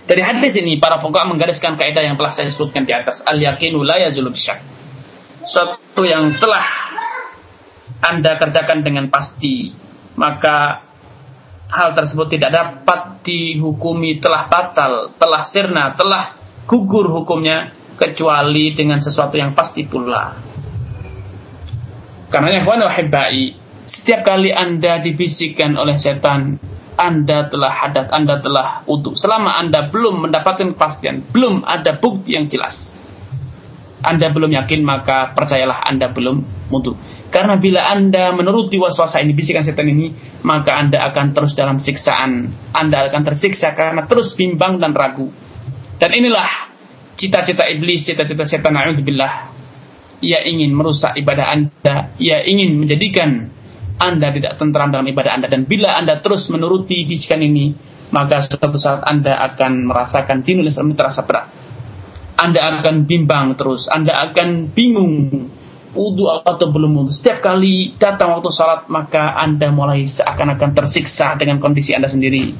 [0.05, 3.25] Dari hadis ini, para pokok menggariskan kaidah yang telah saya sebutkan di atas.
[3.25, 4.33] Al-yakinu la yazulu.
[5.49, 6.65] Suatu yang telah
[8.01, 9.73] Anda kerjakan dengan pasti,
[10.17, 10.90] maka
[11.71, 16.35] hal tersebut tidak dapat dihukumi telah batal, telah sirna, telah
[16.67, 20.35] gugur hukumnya kecuali dengan sesuatu yang pasti pula.
[22.27, 23.55] Karena ya wahibai,
[23.87, 26.59] setiap kali Anda dibisikkan oleh setan,
[26.95, 29.15] Anda telah hadat, Anda telah utuh.
[29.15, 32.90] Selama Anda belum mendapatkan kepastian, belum ada bukti yang jelas.
[34.01, 36.97] Anda belum yakin, maka percayalah Anda belum mutu.
[37.31, 40.11] Karena bila Anda menuruti waswasa ini, bisikan setan ini,
[40.43, 42.51] maka Anda akan terus dalam siksaan.
[42.75, 45.31] Anda akan tersiksa karena terus bimbang dan ragu.
[46.01, 46.73] Dan inilah
[47.15, 49.53] cita-cita iblis, cita-cita setan na'udzubillah.
[50.21, 53.49] Ia ingin merusak ibadah Anda, ia ingin menjadikan
[54.01, 55.47] Anda tidak tentram dalam ibadah Anda.
[55.47, 57.73] Dan bila Anda terus menuruti bisikan ini,
[58.11, 61.47] maka suatu saat Anda akan merasakan dinul Islam terasa berat.
[62.41, 65.13] Anda akan bimbang terus, Anda akan bingung.
[65.91, 67.11] Wudhu atau belum wudhu.
[67.11, 72.55] Setiap kali datang waktu sholat, maka Anda mulai seakan-akan tersiksa dengan kondisi Anda sendiri.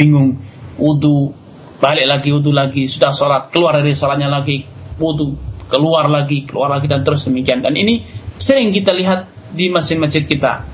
[0.00, 0.40] Bingung,
[0.80, 1.36] wudhu,
[1.84, 4.64] balik lagi, wudhu lagi, sudah sholat, keluar dari sholatnya lagi,
[4.96, 5.36] wudhu,
[5.68, 7.60] keluar lagi, keluar lagi, dan terus demikian.
[7.60, 8.08] Dan ini
[8.40, 10.64] sering kita lihat di masjid-masjid kita.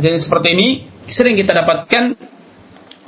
[0.00, 0.68] Jadi seperti ini,
[1.04, 2.16] sering kita dapatkan.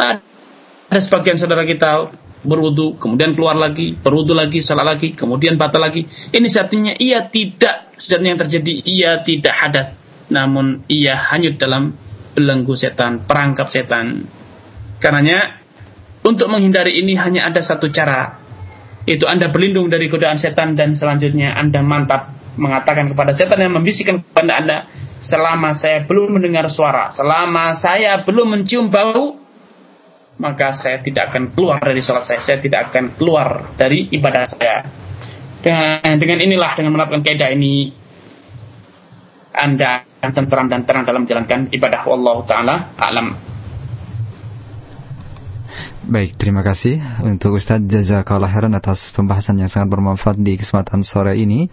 [0.00, 6.08] Ada sebagian saudara kita berwudu, kemudian keluar lagi, berwudu lagi, salat lagi, kemudian batal lagi.
[6.08, 9.88] Ini artinya ia tidak, sedang yang terjadi, ia tidak hadat.
[10.32, 11.92] Namun ia hanyut dalam
[12.32, 14.24] belenggu setan, perangkap setan.
[15.02, 15.60] Karenanya,
[16.20, 18.40] untuk menghindari ini hanya ada satu cara.
[19.08, 24.20] Itu Anda berlindung dari godaan setan dan selanjutnya Anda mantap mengatakan kepada setan yang membisikkan
[24.20, 24.78] kepada Anda,
[25.24, 29.40] selama saya belum mendengar suara, selama saya belum mencium bau,
[30.40, 34.88] maka saya tidak akan keluar dari sholat saya, saya tidak akan keluar dari ibadah saya.
[35.60, 37.92] Dengan, dengan inilah, dengan menerapkan kaidah ini,
[39.52, 43.28] Anda akan tenteram dan terang dalam menjalankan ibadah Allah Ta'ala alam.
[46.10, 51.38] Baik, terima kasih untuk Ustadz Jazakallah khairan atas pembahasan yang sangat bermanfaat di kesempatan sore
[51.38, 51.70] ini.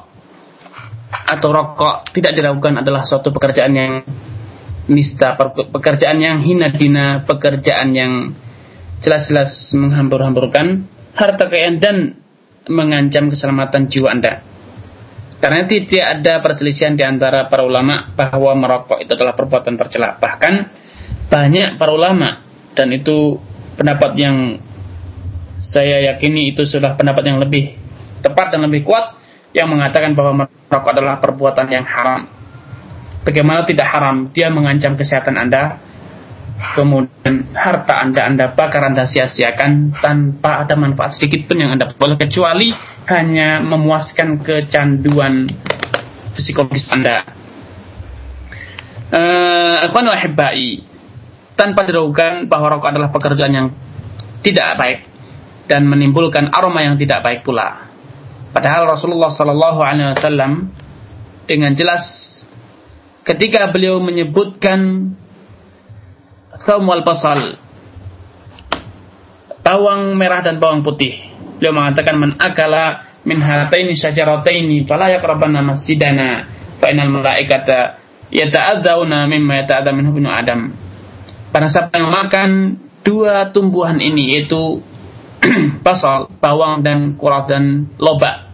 [1.09, 3.93] atau rokok tidak diragukan adalah suatu pekerjaan yang
[4.93, 5.41] nista,
[5.73, 8.13] pekerjaan yang hina dina, pekerjaan yang
[9.01, 10.85] jelas-jelas menghambur-hamburkan
[11.17, 11.97] harta kekayaan dan
[12.69, 14.45] mengancam keselamatan jiwa Anda.
[15.39, 20.19] Karena tidak ada perselisihan di antara para ulama bahwa merokok itu adalah perbuatan tercela.
[20.19, 20.55] Bahkan
[21.31, 22.43] banyak para ulama
[22.75, 23.39] dan itu
[23.79, 24.59] pendapat yang
[25.63, 27.79] saya yakini itu sudah pendapat yang lebih
[28.23, 29.15] tepat dan lebih kuat
[29.55, 32.27] yang mengatakan bahwa merokok adalah perbuatan yang haram.
[33.23, 34.31] Bagaimana tidak haram?
[34.35, 35.79] Dia mengancam kesehatan Anda,
[36.59, 42.19] kemudian harta Anda Anda bakar Anda sia-siakan tanpa ada manfaat sedikit pun yang Anda peroleh
[42.19, 42.75] kecuali
[43.07, 45.47] hanya memuaskan kecanduan
[46.35, 47.23] psikologis Anda.
[49.09, 50.87] Eh, uh,
[51.59, 53.69] tanpa diragukan bahwa rokok adalah pekerjaan yang
[54.47, 54.99] tidak baik
[55.67, 57.91] dan menimbulkan aroma yang tidak baik pula.
[58.55, 60.53] Padahal Rasulullah Shallallahu Alaihi Wasallam
[61.51, 62.03] dengan jelas
[63.27, 65.13] ketika beliau menyebutkan
[66.69, 67.57] thawm wal basal.
[69.65, 71.17] Bawang merah dan bawang putih.
[71.57, 76.45] Beliau mengatakan man akala min hataini syajarataini fala yaqrabanna masjidana
[76.77, 80.77] fa innal malaikata yata'adzawna mimma yata'adza minhu ibnu adam.
[81.49, 84.85] Pada saat yang makan dua tumbuhan ini yaitu
[85.87, 88.53] basal, bawang dan kurat dan lobak,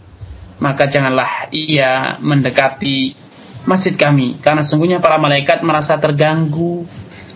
[0.62, 3.18] maka janganlah ia mendekati
[3.64, 6.84] masjid kami karena sungguhnya para malaikat merasa terganggu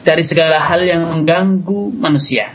[0.03, 2.55] dari segala hal yang mengganggu manusia.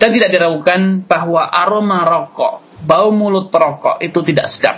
[0.00, 4.76] Dan tidak diragukan bahwa aroma rokok, bau mulut perokok itu tidak sedap.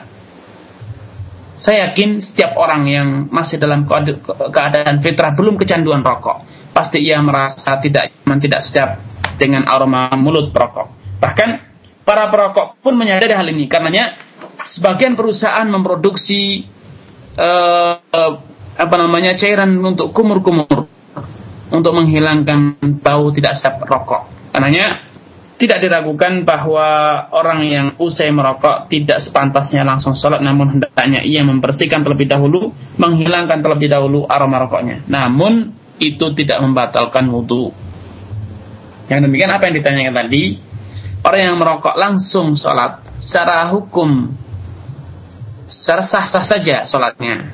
[1.63, 3.87] Saya yakin setiap orang yang masih dalam
[4.51, 6.43] keadaan fitrah belum kecanduan rokok,
[6.75, 8.91] pasti ia merasa tidak nyaman, tidak sedap
[9.39, 11.19] dengan aroma mulut perokok.
[11.23, 11.49] Bahkan
[12.03, 14.19] para perokok pun menyadari hal ini, karenanya
[14.67, 16.67] sebagian perusahaan memproduksi
[17.39, 18.33] uh, uh,
[18.73, 20.82] apa namanya cairan untuk kumur-kumur
[21.73, 24.53] untuk menghilangkan bau tidak sedap rokok.
[24.53, 25.09] Karenanya
[25.57, 26.89] tidak diragukan bahwa
[27.33, 33.63] orang yang usai merokok tidak sepantasnya langsung sholat namun hendaknya ia membersihkan terlebih dahulu menghilangkan
[33.63, 35.07] terlebih dahulu aroma rokoknya.
[35.09, 37.73] Namun itu tidak membatalkan wudhu
[39.13, 40.45] yang demikian apa yang ditanyakan tadi?
[41.23, 44.33] Orang yang merokok langsung sholat secara hukum
[45.69, 47.53] secara sah-sah saja sholatnya.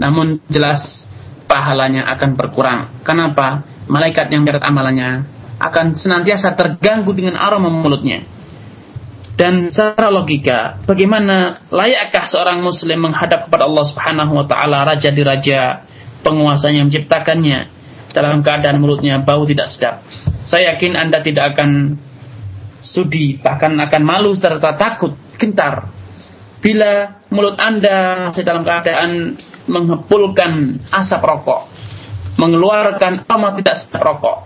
[0.00, 1.04] Namun jelas
[1.48, 3.02] pahalanya akan berkurang.
[3.02, 3.64] Kenapa?
[3.88, 5.24] Malaikat yang berat amalannya
[5.58, 8.22] akan senantiasa terganggu dengan aroma mulutnya.
[9.38, 15.22] Dan secara logika, bagaimana layakkah seorang muslim menghadap kepada Allah Subhanahu wa taala raja di
[15.22, 15.86] raja,
[16.26, 17.58] penguasanya yang menciptakannya
[18.10, 20.02] dalam keadaan mulutnya bau tidak sedap.
[20.42, 21.70] Saya yakin Anda tidak akan
[22.82, 25.97] sudi, bahkan akan malu serta takut, gentar
[26.58, 29.38] bila mulut Anda masih dalam keadaan
[29.70, 31.70] menghepulkan asap rokok,
[32.40, 34.36] mengeluarkan aroma tidak sedap rokok.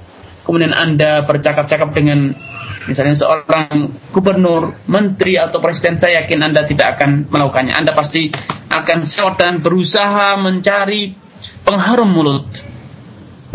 [0.42, 2.34] Kemudian Anda bercakap-cakap dengan
[2.90, 7.72] misalnya seorang gubernur, menteri atau presiden, saya yakin Anda tidak akan melakukannya.
[7.72, 8.28] Anda pasti
[8.68, 11.14] akan sewot dan berusaha mencari
[11.62, 12.48] pengharum mulut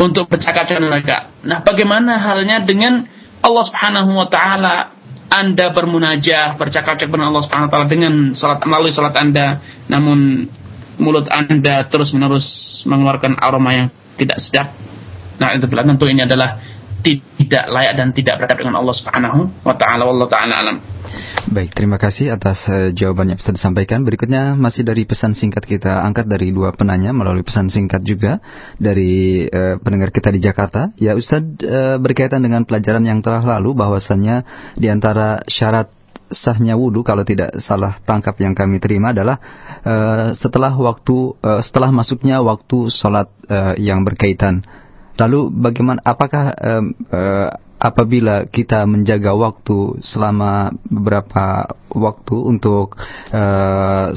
[0.00, 1.16] untuk bercakap-cakap mereka.
[1.44, 3.04] Nah, bagaimana halnya dengan
[3.42, 4.97] Allah Subhanahu wa taala
[5.28, 10.48] anda bermunajah, bercakap-cakap dengan Allah Subhanahu wa taala dengan salat melalui salat Anda, namun
[10.96, 14.72] mulut Anda terus-menerus mengeluarkan aroma yang tidak sedap.
[15.38, 16.58] Nah, itu tentu ini adalah
[17.02, 20.76] tidak layak dan tidak beradab dengan Allah Subhanahu wa taala wallahu taala alam.
[21.48, 24.04] Baik, terima kasih atas uh, jawaban yang sudah disampaikan.
[24.04, 28.44] Berikutnya masih dari pesan singkat kita angkat dari dua penanya melalui pesan singkat juga
[28.76, 30.92] dari uh, pendengar kita di Jakarta.
[31.00, 34.44] Ya Ustadz uh, berkaitan dengan pelajaran yang telah lalu bahwasannya
[34.76, 35.88] di antara syarat
[36.28, 39.40] sahnya wudhu kalau tidak salah tangkap yang kami terima adalah
[39.88, 44.60] uh, setelah waktu uh, setelah masuknya waktu sholat uh, yang berkaitan.
[45.18, 52.98] Lalu bagaimana apakah uh, apabila kita menjaga waktu selama beberapa waktu untuk
[53.34, 54.10] uh,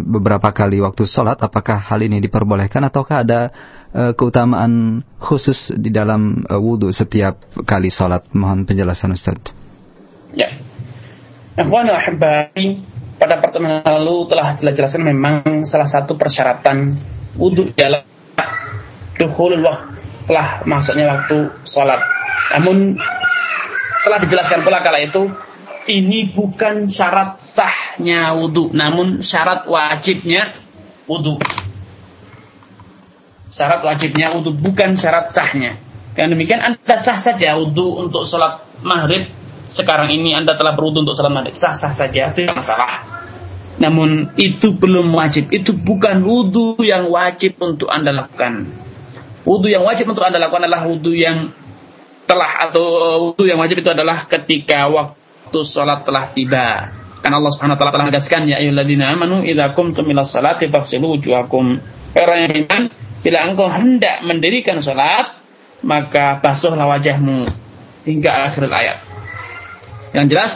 [0.00, 3.40] beberapa kali waktu sholat, apakah hal ini diperbolehkan ataukah ada
[3.92, 8.24] uh, keutamaan khusus di dalam uh, wudhu setiap kali sholat?
[8.36, 9.52] Mohon penjelasan Ustaz.
[10.36, 10.56] Ya,
[11.56, 12.84] Ikhwan ahibari,
[13.16, 16.92] pada pertemuan lalu telah jelas-jelaskan memang salah satu persyaratan
[17.40, 18.04] wudhu adalah
[19.16, 19.95] duhul waktu
[20.26, 22.02] telah masuknya waktu sholat.
[22.58, 22.98] Namun
[24.02, 25.30] telah dijelaskan pula kala itu
[25.86, 30.54] ini bukan syarat sahnya wudhu, namun syarat wajibnya
[31.06, 31.38] wudhu.
[33.50, 35.78] Syarat wajibnya wudhu bukan syarat sahnya.
[36.16, 39.30] Dengan demikian Anda sah saja wudhu untuk sholat maghrib.
[39.66, 41.54] Sekarang ini Anda telah berwudhu untuk sholat maghrib.
[41.54, 43.22] Sah-sah saja, tidak masalah.
[43.76, 45.52] Namun itu belum wajib.
[45.52, 48.85] Itu bukan wudhu yang wajib untuk Anda lakukan.
[49.46, 51.54] Wudhu yang wajib untuk Anda lakukan adalah wudhu yang
[52.26, 52.84] telah atau
[53.30, 56.90] wudhu yang wajib itu adalah ketika waktu sholat telah tiba.
[57.22, 61.14] Karena Allah Subhanahu wa taala telah menegaskan ya ayyuhalladzina amanu idza qumtum ila salati faghsilu
[61.14, 61.78] wujuhakum.
[62.18, 62.82] Orang yang beriman,
[63.22, 65.38] bila engkau hendak mendirikan salat,
[65.82, 67.46] maka basuhlah wajahmu
[68.02, 68.98] hingga akhir ayat.
[70.10, 70.52] Yang jelas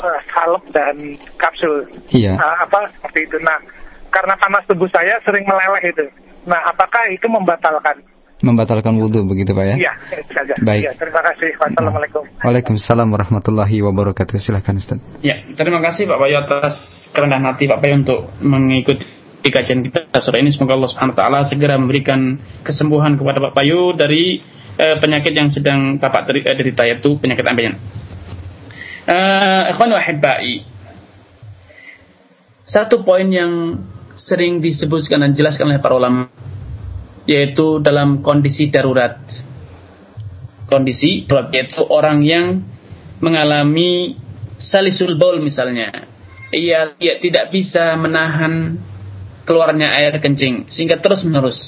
[0.00, 0.96] uh, salep dan
[1.36, 1.84] kapsul.
[2.08, 2.40] Iya.
[2.40, 3.36] Uh, apa seperti itu.
[3.44, 3.60] Nah,
[4.08, 6.06] karena panas tubuh saya sering meleleh itu.
[6.48, 8.00] Nah, apakah itu membatalkan?
[8.40, 9.74] Membatalkan wudhu begitu Pak ya?
[9.76, 9.92] Iya,
[10.32, 10.54] saja.
[10.64, 10.80] Baik.
[10.88, 11.50] Iya, terima kasih.
[11.60, 12.24] Wassalamualaikum.
[12.40, 14.40] Waalaikumsalam warahmatullahi wabarakatuh.
[14.40, 14.96] Silakan Ustaz.
[15.20, 16.74] Ya, terima kasih Pak Bayu atas
[17.12, 19.04] kerendahan hati Pak Bayu untuk mengikuti
[19.44, 20.48] kajian kita sore ini.
[20.48, 24.40] Semoga Allah Subhanahu wa taala segera memberikan kesembuhan kepada Pak Bayu dari
[24.80, 27.76] eh, penyakit yang sedang Bapak deri- eh, derita yaitu penyakit ambeien.
[29.04, 30.64] Eh, ikhwan wa ahibbai.
[32.64, 33.84] Satu poin yang
[34.16, 36.28] sering disebutkan dan dijelaskan oleh para ulama
[37.28, 39.20] yaitu dalam kondisi darurat.
[40.70, 42.62] Kondisi darurat yaitu orang yang
[43.20, 44.16] mengalami
[44.60, 46.08] salisul baul misalnya.
[46.50, 48.74] Ia, ia tidak bisa menahan
[49.46, 51.58] keluarnya air kencing sehingga terus menerus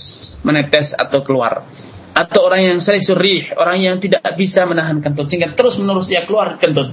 [0.42, 1.66] menetes atau keluar.
[2.12, 6.28] Atau orang yang salisul rih, orang yang tidak bisa menahan kentut sehingga terus menerus ia
[6.28, 6.92] keluar kentut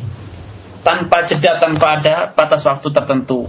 [0.80, 3.46] tanpa jeda tanpa ada batas waktu tertentu.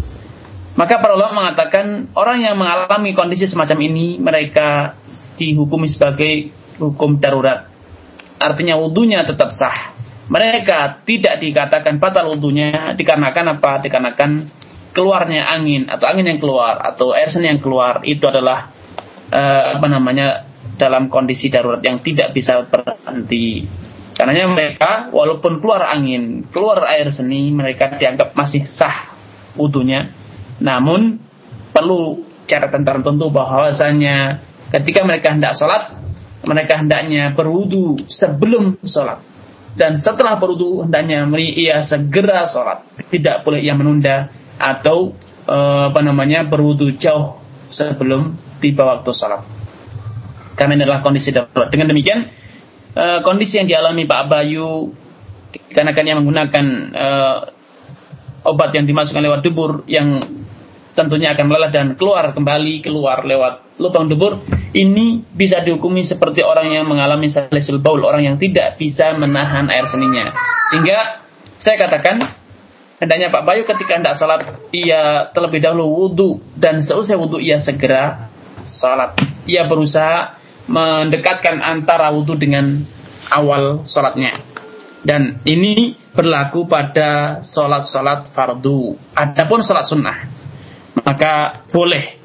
[0.78, 4.94] Maka para ulama mengatakan orang yang mengalami kondisi semacam ini mereka
[5.34, 7.66] dihukumi sebagai hukum darurat.
[8.40, 9.98] Artinya wudhunya tetap sah.
[10.30, 13.82] Mereka tidak dikatakan batal wudhunya dikarenakan apa?
[13.82, 14.30] Dikarenakan
[14.94, 18.70] keluarnya angin atau angin yang keluar atau air seni yang keluar itu adalah
[19.30, 23.66] eh, apa namanya dalam kondisi darurat yang tidak bisa berhenti.
[24.14, 29.12] Karena mereka walaupun keluar angin, keluar air seni, mereka dianggap masih sah
[29.56, 30.19] wudhunya.
[30.60, 31.18] Namun
[31.72, 35.96] perlu catatan tertentu bahwasanya ketika mereka hendak sholat,
[36.44, 39.20] mereka hendaknya berwudu sebelum sholat.
[39.76, 41.24] Dan setelah berwudu hendaknya
[41.56, 42.84] ia segera sholat.
[43.08, 44.28] Tidak boleh ia menunda
[44.60, 45.16] atau
[45.48, 47.40] eh, apa namanya berwudu jauh
[47.70, 49.42] sebelum tiba waktu sholat.
[50.58, 51.72] Karena ini adalah kondisi darurat.
[51.72, 52.28] Dengan demikian,
[52.92, 54.92] eh, kondisi yang dialami Pak Bayu
[55.70, 57.38] karena kan yang menggunakan eh,
[58.44, 60.20] obat yang dimasukkan lewat dubur yang
[61.00, 64.44] tentunya akan melelah dan keluar kembali keluar lewat lubang dubur.
[64.70, 69.88] Ini bisa dihukumi seperti orang yang mengalami salisul baul orang yang tidak bisa menahan air
[69.88, 70.30] seninya.
[70.70, 71.26] Sehingga
[71.58, 72.22] saya katakan
[73.00, 78.30] hendaknya Pak Bayu ketika hendak sholat ia terlebih dahulu wudhu dan seusai wudhu ia segera
[78.62, 79.18] sholat
[79.48, 80.38] ia berusaha
[80.70, 82.86] mendekatkan antara wudhu dengan
[83.32, 84.38] awal sholatnya
[85.00, 89.00] dan ini berlaku pada sholat-sholat fardu.
[89.16, 90.39] Adapun sholat sunnah
[90.98, 92.18] maka boleh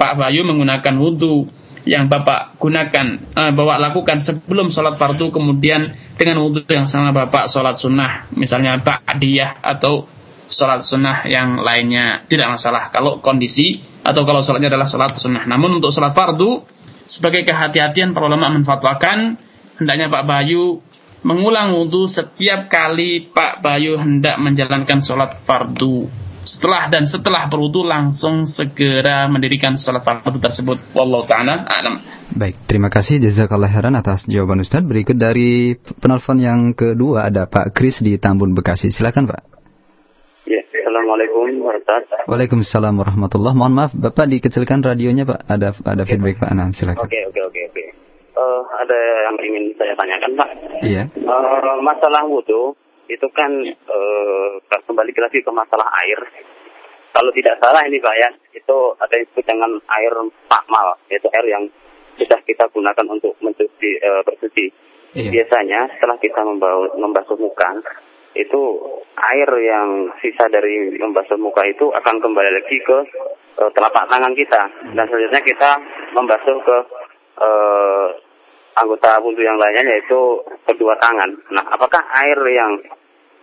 [0.00, 1.46] Pak Bayu menggunakan wudhu
[1.88, 3.06] yang Bapak gunakan,
[3.36, 8.80] eh, Bapak lakukan sebelum sholat fardu, kemudian dengan wudhu yang sama Bapak sholat sunnah, misalnya
[8.80, 10.04] ba'diyah atau
[10.50, 15.48] sholat sunnah yang lainnya, tidak masalah kalau kondisi atau kalau sholatnya adalah sholat sunnah.
[15.48, 16.64] Namun untuk sholat fardu,
[17.08, 19.40] sebagai kehati-hatian para ulama menfatwakan,
[19.80, 20.84] hendaknya Pak Bayu
[21.24, 26.08] mengulang wudhu setiap kali Pak Bayu hendak menjalankan sholat fardu
[26.44, 30.80] setelah dan setelah berwudu langsung segera mendirikan sholat fardu tersebut.
[30.96, 32.00] Wallahu taala alam.
[32.30, 34.86] Baik, terima kasih jazakallah khairan atas jawaban Ustaz.
[34.86, 38.88] Berikut dari penelpon yang kedua ada Pak Kris di Tambun Bekasi.
[38.94, 39.40] Silakan Pak.
[40.46, 42.28] Ya, Assalamualaikum warahmatullahi wabarakatuh.
[42.30, 43.52] Waalaikumsalam warahmatullah.
[43.52, 45.40] Mohon maaf Bapak dikecilkan radionya Pak.
[45.46, 46.50] Ada ada feedback Pak.
[46.54, 47.04] Nah, silakan.
[47.04, 47.84] Oke, oke, oke, oke.
[48.40, 48.98] uh, ada
[49.28, 50.48] yang ingin saya tanyakan Pak.
[50.86, 51.02] Iya.
[51.18, 52.74] Uh, masalah wudhu
[53.10, 54.50] itu kan uh,
[54.86, 56.20] kembali lagi ke masalah air.
[57.10, 60.12] Kalau tidak salah ini Pak ya, itu ada yang disebut dengan air
[60.46, 61.64] pakmal, yaitu air yang
[62.14, 64.70] sudah kita gunakan untuk mencuci uh, bersuci.
[65.18, 65.30] Iya.
[65.34, 67.82] Biasanya setelah kita membasuh, membasuh muka,
[68.38, 68.62] itu
[69.18, 72.98] air yang sisa dari membasuh muka itu akan kembali lagi ke
[73.58, 74.62] uh, telapak tangan kita
[74.94, 75.70] dan selanjutnya kita
[76.14, 76.76] membasuh ke
[77.42, 78.06] uh,
[78.78, 81.42] anggota wudhu yang lainnya yaitu kedua tangan.
[81.50, 82.78] Nah, apakah air yang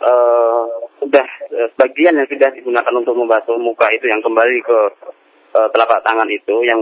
[0.02, 0.66] uh,
[1.02, 4.80] sudah uh, sebagian yang sudah digunakan untuk membasuh muka itu yang kembali ke
[5.56, 6.80] uh, telapak tangan itu yang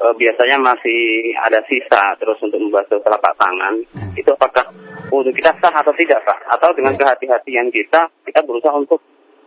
[0.00, 4.12] uh, biasanya masih ada sisa terus untuk membasuh telapak tangan Hmm.
[4.16, 4.68] itu apakah
[5.08, 6.38] wudhu kita sah atau tidak pak?
[6.52, 9.00] Atau dengan kehati-hatian kita kita berusaha untuk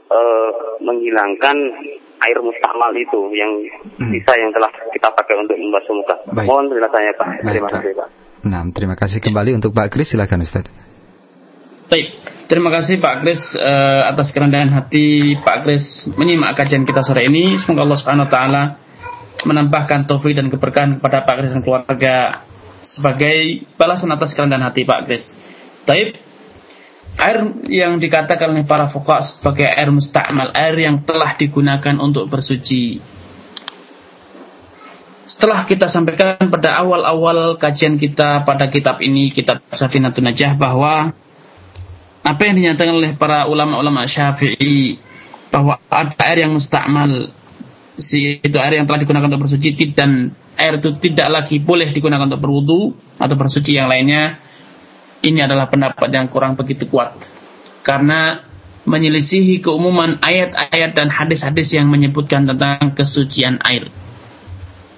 [0.09, 1.57] uh, menghilangkan
[2.25, 3.51] air mustakmal itu yang
[4.01, 4.11] Hmm.
[4.13, 6.15] sisa yang telah kita pakai untuk membasuh muka.
[6.33, 6.47] Baik.
[6.49, 7.27] Mohon penjelasannya pak.
[7.29, 8.09] Baik, Terima kasih pak.
[8.45, 10.13] Nah, terima kasih kembali untuk Pak Kris.
[10.13, 10.69] Silakan Ustaz.
[11.89, 12.13] Baik,
[12.45, 17.57] terima kasih Pak Kris eh, atas kerendahan hati Pak Kris menyimak kajian kita sore ini.
[17.61, 18.63] Semoga Allah Subhanahu taala
[19.45, 22.15] menambahkan taufik dan keberkahan kepada Pak Kris dan keluarga
[22.85, 25.33] sebagai balasan atas kerendahan hati Pak Kris.
[25.85, 26.17] Taib,
[27.17, 27.37] air
[27.69, 33.01] yang dikatakan oleh para fuqaha sebagai air musta'mal, air yang telah digunakan untuk bersuci.
[35.25, 41.17] Setelah kita sampaikan pada awal-awal kajian kita pada kitab ini, kitab Safinatun Najah bahwa
[42.25, 44.97] apa yang dinyatakan oleh para ulama-ulama Syafi'i
[45.53, 47.29] bahwa ada air yang mustakmal
[48.01, 52.25] si itu air yang telah digunakan untuk bersuci dan air itu tidak lagi boleh digunakan
[52.25, 54.41] untuk berwudu atau bersuci yang lainnya
[55.21, 57.17] ini adalah pendapat yang kurang begitu kuat.
[57.85, 58.41] Karena
[58.85, 63.89] menyelisihi keumuman ayat-ayat dan hadis-hadis yang menyebutkan tentang kesucian air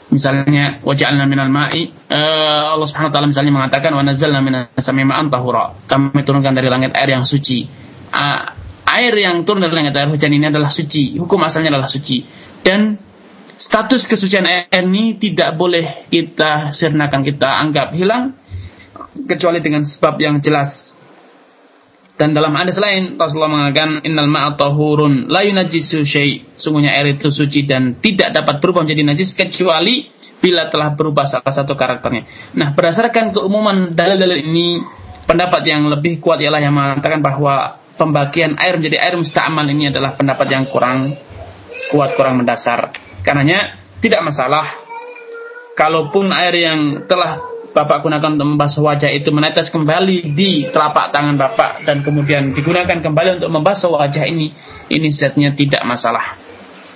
[0.08, 5.04] misalnya waja'alna minal ma'i eh, Allah Subhanahu wa taala misalnya mengatakan wa nazzalna minas sama'i
[5.04, 5.76] ma'an tahura.
[5.88, 7.68] Kami turunkan dari langit air yang suci.
[8.12, 8.56] Ah,
[8.88, 11.20] air yang turun dari langit air hujan ini adalah suci.
[11.20, 12.24] Hukum asalnya adalah suci.
[12.64, 12.96] Dan
[13.58, 18.38] status kesucian air ini tidak boleh kita sirnakan kita anggap hilang
[19.28, 20.87] kecuali dengan sebab yang jelas
[22.18, 26.50] dan dalam hadis lain Rasulullah mengatakan innal ma'a tahurun la yunajjisu syai.
[26.58, 30.10] Sungguhnya air itu suci dan tidak dapat berubah menjadi najis kecuali
[30.42, 32.54] bila telah berubah salah satu karakternya.
[32.58, 34.82] Nah, berdasarkan keumuman dalil-dalil ini,
[35.30, 40.18] pendapat yang lebih kuat ialah yang mengatakan bahwa pembagian air menjadi air musta'mal ini adalah
[40.18, 41.14] pendapat yang kurang
[41.94, 42.98] kuat, kurang mendasar.
[43.22, 44.74] Karenanya tidak masalah
[45.78, 47.42] kalaupun air yang telah
[47.78, 52.98] Bapak gunakan untuk membasuh wajah itu menetes kembali di telapak tangan Bapak dan kemudian digunakan
[52.98, 54.50] kembali untuk membasuh wajah ini,
[54.90, 56.42] ini setnya tidak masalah.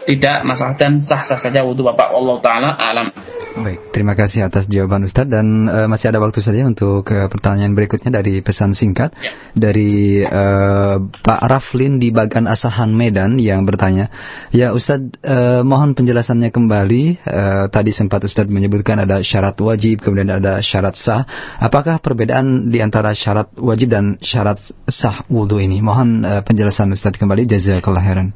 [0.09, 3.13] Tidak masalah dan sah-sah saja wudhu Bapak Allah Ta'ala alam.
[3.51, 7.75] Baik, terima kasih atas jawaban Ustadz dan eh, masih ada waktu saja untuk eh, pertanyaan
[7.75, 9.35] berikutnya dari pesan singkat Ya.
[9.51, 14.07] dari eh, Pak Raflin di Bagan Asahan Medan yang bertanya,
[14.55, 17.03] ya Ustadz eh, mohon penjelasannya kembali.
[17.19, 21.27] Eh, tadi sempat Ustadz menyebutkan ada syarat wajib kemudian ada syarat sah.
[21.59, 25.83] Apakah perbedaan di antara syarat wajib dan syarat sah wudhu ini?
[25.83, 27.43] Mohon eh, penjelasan Ustadz kembali.
[27.51, 28.31] Jazakallah khairan.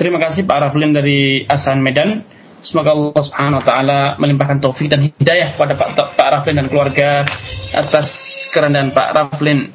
[0.00, 2.24] Terima kasih Pak Raflin dari Asan Medan.
[2.66, 7.22] Semoga Allah Subhanahu wa taala melimpahkan taufik dan hidayah kepada Pak Pak Raflin dan keluarga
[7.70, 8.10] atas
[8.50, 9.70] kerendahan Pak Raflin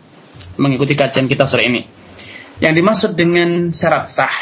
[0.59, 1.87] mengikuti kajian kita sore ini.
[2.59, 4.35] Yang dimaksud dengan syarat sah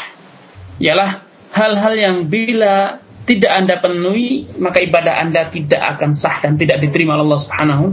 [0.82, 1.22] ialah
[1.54, 7.14] hal-hal yang bila tidak Anda penuhi maka ibadah Anda tidak akan sah dan tidak diterima
[7.14, 7.84] oleh Allah Subhanahu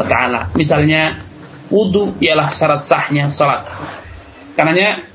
[0.00, 0.40] wa taala.
[0.56, 1.28] Misalnya
[1.68, 3.68] wudu ialah syarat sahnya salat.
[4.56, 5.12] Karenanya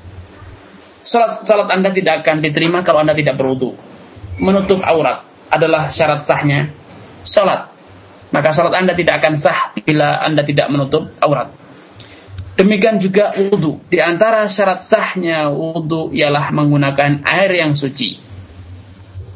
[1.02, 3.90] salat, salat Anda tidak akan diterima kalau Anda tidak berwudu.
[4.40, 6.72] Menutup aurat adalah syarat sahnya
[7.26, 7.68] salat.
[8.32, 11.52] Maka salat Anda tidak akan sah bila Anda tidak menutup aurat.
[12.56, 13.80] Demikian juga wudu.
[13.88, 18.20] Di antara syarat sahnya wudu ialah menggunakan air yang suci.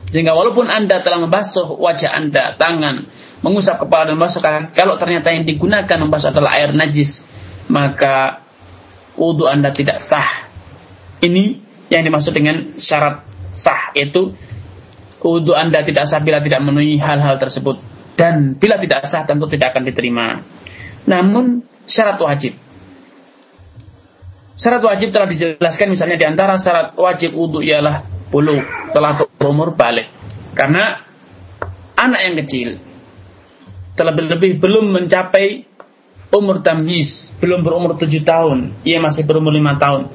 [0.09, 3.05] Sehingga walaupun Anda telah membasuh wajah Anda, tangan,
[3.43, 7.27] mengusap kepala dan membasuh kaki, kalau ternyata yang digunakan membasuh adalah air najis,
[7.66, 8.47] maka
[9.18, 10.48] wudu Anda tidak sah.
[11.20, 11.59] Ini
[11.90, 13.24] yang dimaksud dengan syarat
[13.56, 14.36] sah yaitu
[15.26, 17.82] wudu Anda tidak sah bila tidak memenuhi hal-hal tersebut
[18.14, 20.46] dan bila tidak sah tentu tidak akan diterima.
[21.06, 22.54] Namun syarat wajib.
[24.56, 28.56] Syarat wajib telah dijelaskan misalnya di antara syarat wajib wudu ialah bulu
[28.94, 30.08] telah berumur balik.
[30.56, 31.04] Karena
[31.98, 32.68] anak yang kecil
[33.96, 35.64] terlebih-lebih belum mencapai
[36.32, 40.12] umur tamyiz, belum berumur tujuh tahun, ia masih berumur lima tahun.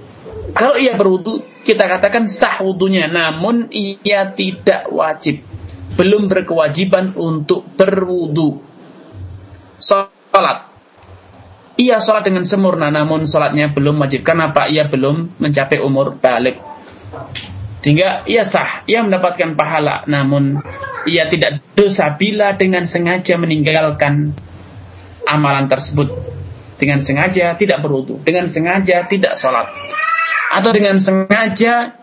[0.52, 5.44] Kalau ia berwudu, kita katakan sah wudunya, namun ia tidak wajib,
[5.96, 8.60] belum berkewajiban untuk berwudu.
[9.82, 10.70] sholat.
[11.80, 14.22] Ia sholat dengan sempurna, namun sholatnya belum wajib.
[14.22, 14.68] Kenapa?
[14.70, 16.60] Ia belum mencapai umur balik.
[17.82, 20.62] Sehingga ia sah, ia mendapatkan pahala, namun
[21.10, 24.38] ia tidak dosa bila dengan sengaja meninggalkan
[25.26, 26.14] amalan tersebut.
[26.78, 29.70] Dengan sengaja tidak berwudu, dengan sengaja tidak sholat.
[30.52, 31.96] Atau dengan sengaja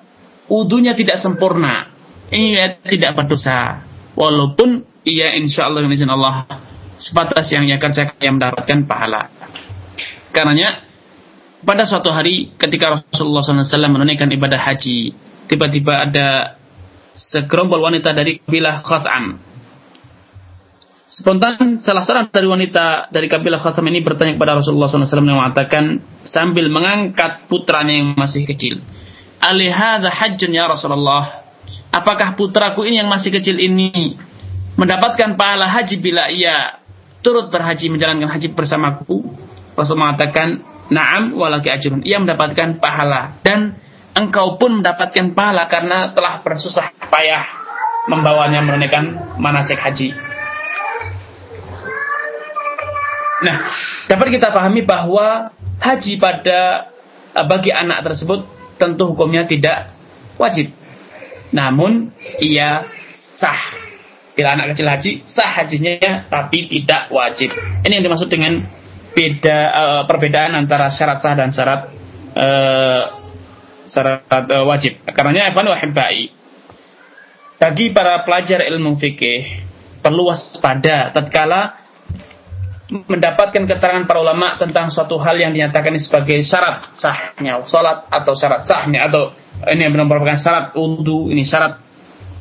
[0.48, 1.92] wudunya tidak sempurna.
[2.32, 3.84] Ia tidak berdosa.
[4.16, 6.48] Walaupun ia insya Allah izin Allah
[6.98, 9.30] sebatas yang ia kerjakan yang mendapatkan pahala.
[10.32, 10.84] Karenanya
[11.62, 15.14] pada suatu hari ketika Rasulullah SAW menunaikan ibadah haji,
[15.46, 16.58] tiba-tiba ada
[17.14, 19.47] segerombol wanita dari kabilah Khatam.
[21.08, 26.04] Spontan salah seorang dari wanita dari kabilah Khatam ini bertanya kepada Rasulullah SAW yang mengatakan
[26.28, 28.84] sambil mengangkat putranya yang masih kecil.
[29.40, 31.48] Alihada hajjun ya Rasulullah.
[31.88, 34.20] Apakah putraku ini yang masih kecil ini
[34.76, 36.76] mendapatkan pahala haji bila ia
[37.24, 39.32] turut berhaji menjalankan haji bersamaku?
[39.80, 40.60] Rasul mengatakan,
[40.92, 43.80] "Na'am walaki ajrun." Ia mendapatkan pahala dan
[44.12, 47.48] engkau pun mendapatkan pahala karena telah bersusah payah
[48.12, 50.12] membawanya menunaikan manasik haji.
[53.38, 53.70] Nah,
[54.10, 56.90] dapat kita pahami bahwa haji pada
[57.34, 58.46] eh, bagi anak tersebut
[58.78, 59.94] tentu hukumnya tidak
[60.38, 60.74] wajib.
[61.54, 62.10] Namun
[62.42, 63.86] ia sah.
[64.38, 67.50] Bila anak kecil haji, sah hajinya tapi tidak wajib.
[67.82, 68.62] Ini yang dimaksud dengan
[69.10, 71.90] beda uh, perbedaan antara syarat sah dan syarat
[72.38, 73.02] uh,
[73.82, 75.02] syarat uh, wajib.
[75.10, 76.30] Karenanya Evan wahibai
[77.58, 79.66] bagi para pelajar ilmu fikih
[79.98, 81.87] perlu waspada tatkala
[82.88, 88.64] mendapatkan keterangan para ulama tentang suatu hal yang dinyatakan sebagai syarat sahnya salat atau syarat
[88.64, 89.36] sahnya atau
[89.68, 91.84] ini yang merupakan syarat wudhu ini syarat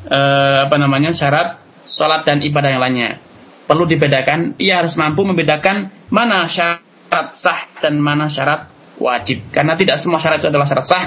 [0.07, 3.27] uh, apa namanya syarat salat dan ibadah yang lainnya
[3.67, 9.51] perlu dibedakan, ia harus mampu membedakan mana syarat sah dan mana syarat wajib.
[9.51, 11.03] Karena tidak semua syarat itu adalah syarat sah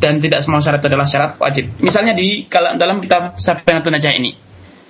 [0.00, 1.76] dan tidak semua syarat itu adalah syarat wajib.
[1.78, 4.34] Misalnya di dalam kitab Safinatun Najah ini,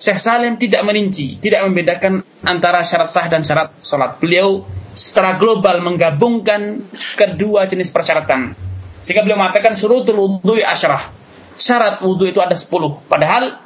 [0.02, 4.18] Syekh Salim tidak merinci, tidak membedakan antara syarat sah dan syarat sholat.
[4.18, 4.66] Beliau
[4.98, 8.58] secara global menggabungkan kedua jenis persyaratan.
[8.98, 11.14] Sehingga beliau mengatakan surutul wudhu asyarah.
[11.54, 12.98] Syarat wudhu itu ada sepuluh.
[13.06, 13.62] Padahal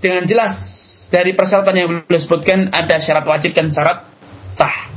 [0.00, 0.56] dengan jelas
[1.12, 4.08] dari persyaratan yang beliau sebutkan ada syarat wajib dan syarat
[4.48, 4.88] sah.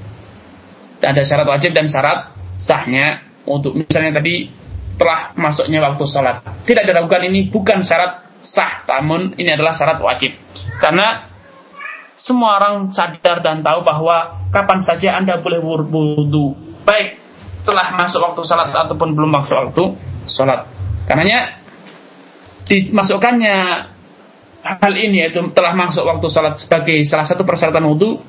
[1.04, 4.48] Ada syarat wajib dan syarat sahnya untuk misalnya tadi
[4.96, 6.64] telah masuknya waktu sholat.
[6.64, 10.36] Tidak diragukan ini bukan syarat sah, namun ini adalah syarat wajib.
[10.78, 11.32] Karena
[12.14, 16.54] semua orang sadar dan tahu bahwa kapan saja Anda boleh wudhu.
[16.86, 17.20] Baik
[17.64, 19.84] telah masuk waktu sholat ataupun belum masuk waktu
[20.30, 20.68] sholat.
[21.08, 21.64] Karenanya
[22.68, 23.56] dimasukkannya
[24.64, 28.24] hal ini yaitu telah masuk waktu salat sebagai salah satu persyaratan wudhu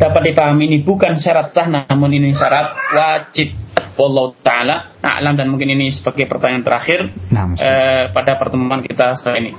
[0.00, 3.52] dapat dipahami ini bukan syarat sah namun ini syarat wajib
[3.94, 9.38] Wallahu taala a'lam dan mungkin ini sebagai pertanyaan terakhir nah, eh, pada pertemuan kita saat
[9.38, 9.54] ini.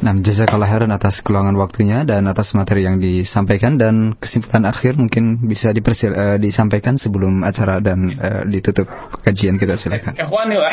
[0.00, 5.44] Nah, jazakallah khairan atas keluangan waktunya dan atas materi yang disampaikan dan kesimpulan akhir mungkin
[5.44, 8.88] bisa dipersil, uh, disampaikan sebelum acara dan uh, ditutup
[9.20, 10.16] kajian kita silakan.
[10.16, 10.72] Ikhwani wa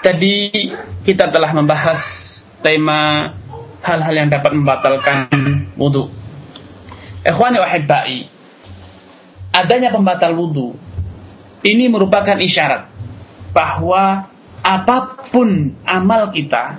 [0.00, 0.34] tadi
[1.04, 2.00] kita telah membahas
[2.64, 3.34] tema
[3.84, 5.28] hal-hal yang dapat membatalkan
[5.76, 6.08] wudhu.
[7.20, 8.32] Ikhwani wahibbai,
[9.52, 10.86] adanya pembatal wudhu
[11.66, 12.86] ini merupakan isyarat
[13.50, 14.30] bahwa
[14.62, 14.96] apa
[15.34, 16.78] pun amal kita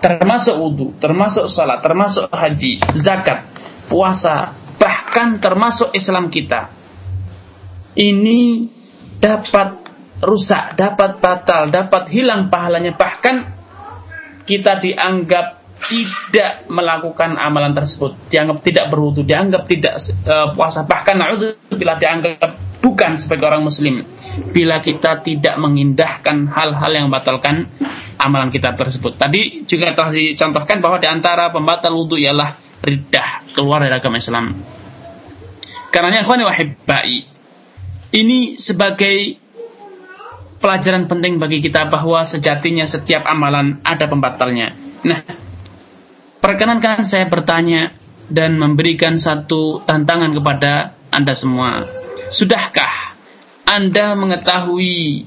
[0.00, 3.48] termasuk wudhu, termasuk salat, termasuk haji, zakat,
[3.88, 6.72] puasa, bahkan termasuk Islam kita
[7.96, 8.68] ini
[9.16, 9.88] dapat
[10.20, 12.92] rusak, dapat batal, dapat hilang pahalanya.
[12.92, 13.36] Bahkan
[14.44, 21.20] kita dianggap tidak melakukan amalan tersebut, dianggap tidak berwudu, dianggap tidak uh, puasa, bahkan
[21.72, 24.06] bila dianggap bukan sebagai orang muslim
[24.54, 27.66] bila kita tidak mengindahkan hal-hal yang membatalkan
[28.14, 29.18] amalan kita tersebut.
[29.18, 34.54] Tadi juga telah dicontohkan bahwa di antara pembatal wudu ialah ridah, keluar dari agama Islam.
[35.90, 37.16] Karena ikhwani wahibbai,
[38.14, 39.34] ini sebagai
[40.62, 44.78] pelajaran penting bagi kita bahwa sejatinya setiap amalan ada pembatalnya.
[45.02, 45.20] Nah,
[46.38, 47.98] perkenankan saya bertanya
[48.30, 51.95] dan memberikan satu tantangan kepada Anda semua.
[52.30, 53.14] Sudahkah
[53.66, 55.26] Anda mengetahui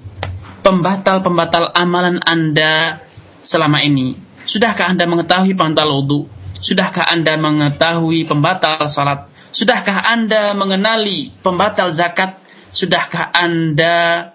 [0.59, 2.99] pembatal-pembatal amalan Anda
[3.39, 4.19] selama ini?
[4.43, 6.27] Sudahkah Anda mengetahui pembatal wudhu?
[6.59, 9.31] Sudahkah Anda mengetahui pembatal salat?
[9.55, 12.35] Sudahkah Anda mengenali pembatal zakat?
[12.75, 14.29] Sudahkah Anda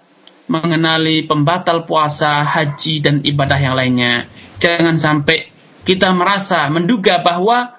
[0.49, 4.29] mengenali pembatal puasa, haji, dan ibadah yang lainnya.
[4.57, 5.53] Jangan sampai
[5.85, 7.77] kita merasa menduga bahwa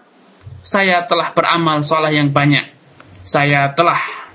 [0.62, 2.74] saya telah beramal soleh yang banyak.
[3.26, 4.25] Saya telah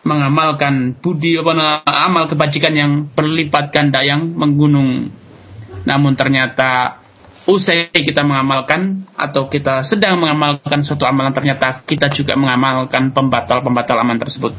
[0.00, 5.12] mengamalkan budi apa amal kebajikan yang berlipat ganda yang menggunung.
[5.84, 7.00] Namun ternyata
[7.48, 14.20] usai kita mengamalkan atau kita sedang mengamalkan suatu amalan ternyata kita juga mengamalkan pembatal-pembatal amalan
[14.20, 14.56] tersebut.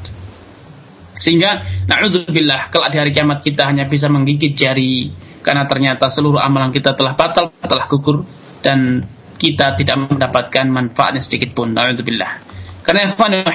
[1.17, 6.69] Sehingga naudzubillah kalau di hari kiamat kita hanya bisa menggigit jari karena ternyata seluruh amalan
[6.73, 8.25] kita telah batal, telah gugur
[8.61, 9.05] dan
[9.41, 11.73] kita tidak mendapatkan manfaatnya sedikit pun.
[11.73, 12.45] Naudzubillah.
[12.85, 13.45] Karena ikhwan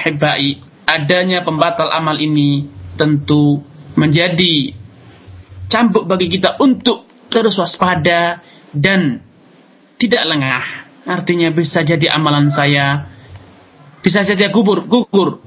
[0.87, 2.65] adanya pembatal amal ini
[2.95, 3.61] tentu
[3.99, 4.73] menjadi
[5.67, 8.39] cambuk bagi kita untuk terus waspada
[8.71, 9.21] dan
[9.99, 10.65] tidak lengah.
[11.07, 13.17] Artinya bisa jadi amalan saya
[14.07, 15.43] bisa saja gugur, gugur.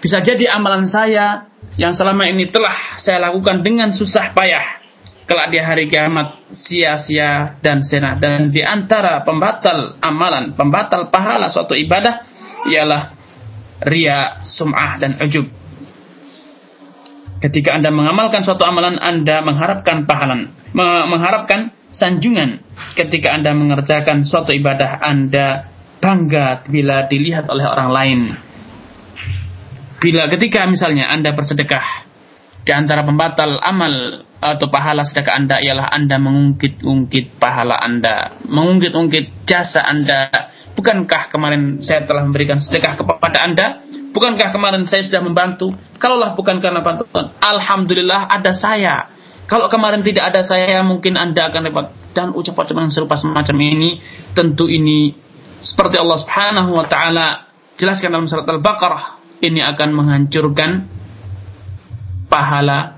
[0.00, 4.80] Bisa jadi amalan saya yang selama ini telah saya lakukan dengan susah payah.
[5.24, 8.16] Kelak di hari kiamat sia-sia dan sena.
[8.20, 12.28] Dan di antara pembatal amalan, pembatal pahala suatu ibadah
[12.68, 13.23] ialah
[13.82, 15.50] ria, sum'ah, dan ujub.
[17.42, 20.54] Ketika Anda mengamalkan suatu amalan, Anda mengharapkan pahalan,
[21.10, 22.64] mengharapkan sanjungan.
[22.96, 25.68] Ketika Anda mengerjakan suatu ibadah, Anda
[26.00, 28.20] bangga bila dilihat oleh orang lain.
[30.00, 32.04] Bila ketika misalnya Anda bersedekah,
[32.64, 39.84] di antara pembatal amal atau pahala sedekah Anda ialah Anda mengungkit-ungkit pahala Anda, mengungkit-ungkit jasa
[39.84, 40.32] Anda
[40.74, 43.66] Bukankah kemarin saya telah memberikan sedekah kepada Anda?
[44.14, 45.74] Bukankah kemarin saya sudah membantu?
[45.98, 49.10] Kalaulah bukan karena bantuan, Alhamdulillah ada saya.
[49.44, 51.86] Kalau kemarin tidak ada saya, mungkin Anda akan repot.
[52.14, 53.98] Dan ucapan-ucapan serupa semacam ini,
[54.38, 55.18] tentu ini
[55.58, 60.70] seperti Allah Subhanahu wa taala jelaskan dalam surat Al-Baqarah, ini akan menghancurkan
[62.30, 62.93] pahala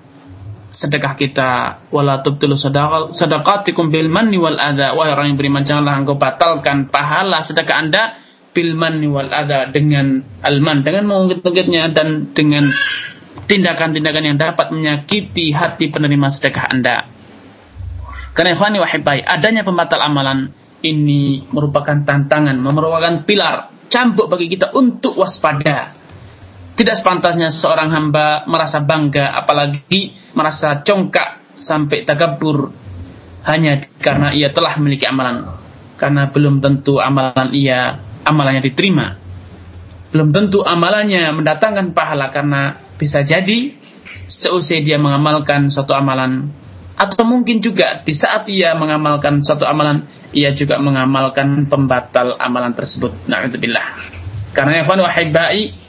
[0.77, 1.51] sedekah kita.
[1.89, 4.93] Wala tubtilu sadaqatikum bil manni wal adha.
[4.93, 8.03] Wahai orang yang beriman janganlah engkau batalkan pahala sedekah Anda
[8.53, 12.69] bil manni wal adha dengan alman dengan mengungkit-ungkitnya dan dengan
[13.49, 16.97] tindakan-tindakan yang dapat menyakiti hati penerima sedekah Anda.
[18.37, 20.53] Karena ikhwani wahibai adanya pembatal amalan
[20.85, 26.06] ini merupakan tantangan merupakan pilar cambuk bagi kita untuk waspada
[26.77, 32.69] tidak sepantasnya seorang hamba merasa bangga, apalagi merasa congkak sampai takabur
[33.49, 35.57] hanya karena ia telah memiliki amalan.
[35.97, 37.97] Karena belum tentu amalan ia
[38.29, 39.17] amalannya diterima.
[40.13, 43.73] Belum tentu amalannya mendatangkan pahala karena bisa jadi
[44.29, 46.53] seusai dia mengamalkan suatu amalan
[46.97, 53.17] atau mungkin juga di saat ia mengamalkan suatu amalan ia juga mengamalkan pembatal amalan tersebut.
[53.25, 53.87] Na'udzubillah.
[54.53, 55.86] Karena ya wahibai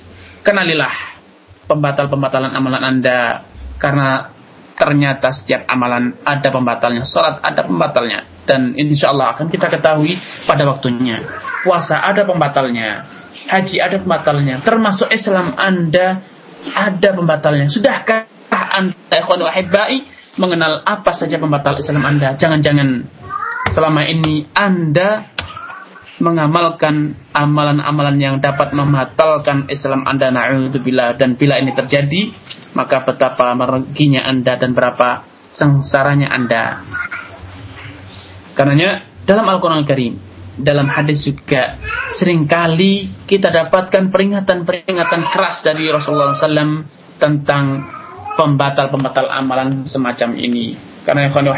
[0.47, 1.19] kenalilah
[1.67, 3.43] pembatal-pembatalan amalan Anda
[3.75, 4.31] karena
[4.79, 10.15] ternyata setiap amalan ada pembatalnya, salat ada pembatalnya dan insya Allah akan kita ketahui
[10.47, 11.19] pada waktunya.
[11.67, 13.03] Puasa ada pembatalnya,
[13.51, 16.23] haji ada pembatalnya, termasuk Islam Anda
[16.71, 17.67] ada pembatalnya.
[17.67, 20.07] Sudahkah Anda ikhwan wahibai
[20.39, 22.39] mengenal apa saja pembatal Islam Anda?
[22.39, 23.03] Jangan-jangan
[23.73, 25.36] selama ini Anda
[26.17, 31.17] mengamalkan amalan-amalan yang dapat membatalkan Islam Anda na'udzubillah.
[31.17, 32.33] Dan bila ini terjadi
[32.73, 36.81] maka betapa meruginya Anda dan berapa sengsaranya Anda.
[38.57, 40.13] Karenanya dalam Al-Quran Al Karim
[40.57, 41.77] dalam hadis juga
[42.17, 46.81] sering kali kita dapatkan peringatan-peringatan keras dari Rasulullah SAW
[47.21, 47.85] tentang
[48.33, 50.73] pembatal-pembatal amalan semacam ini.
[51.05, 51.53] Karena ikhwan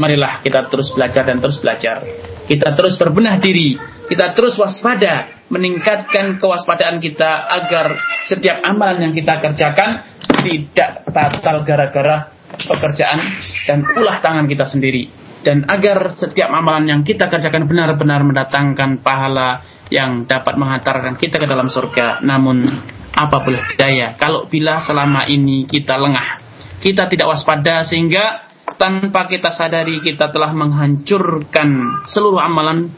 [0.00, 2.02] marilah kita terus belajar dan terus belajar
[2.50, 3.78] kita terus berbenah diri,
[4.10, 7.94] kita terus waspada, meningkatkan kewaspadaan kita agar
[8.26, 10.02] setiap amalan yang kita kerjakan
[10.42, 13.22] tidak batal gara-gara pekerjaan
[13.70, 15.06] dan ulah tangan kita sendiri.
[15.46, 21.46] Dan agar setiap amalan yang kita kerjakan benar-benar mendatangkan pahala yang dapat menghantarkan kita ke
[21.46, 22.18] dalam surga.
[22.26, 22.66] Namun
[23.14, 26.42] apa boleh daya kalau bila selama ini kita lengah,
[26.82, 32.90] kita tidak waspada sehingga tanpa kita sadari kita telah menghancurkan seluruh amalan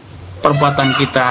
[0.43, 1.31] perbuatan kita.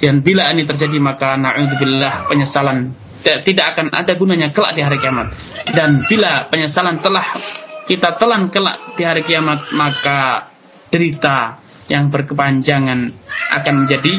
[0.00, 5.36] Dan bila ini terjadi maka na'udzubillah penyesalan tidak akan ada gunanya kelak di hari kiamat.
[5.76, 7.36] Dan bila penyesalan telah
[7.84, 10.48] kita telan kelak di hari kiamat maka
[10.88, 11.60] derita
[11.92, 13.12] yang berkepanjangan
[13.60, 14.14] akan menjadi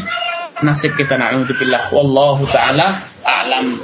[0.62, 3.82] nasib kita na'udzubillah wallahu taala a'lam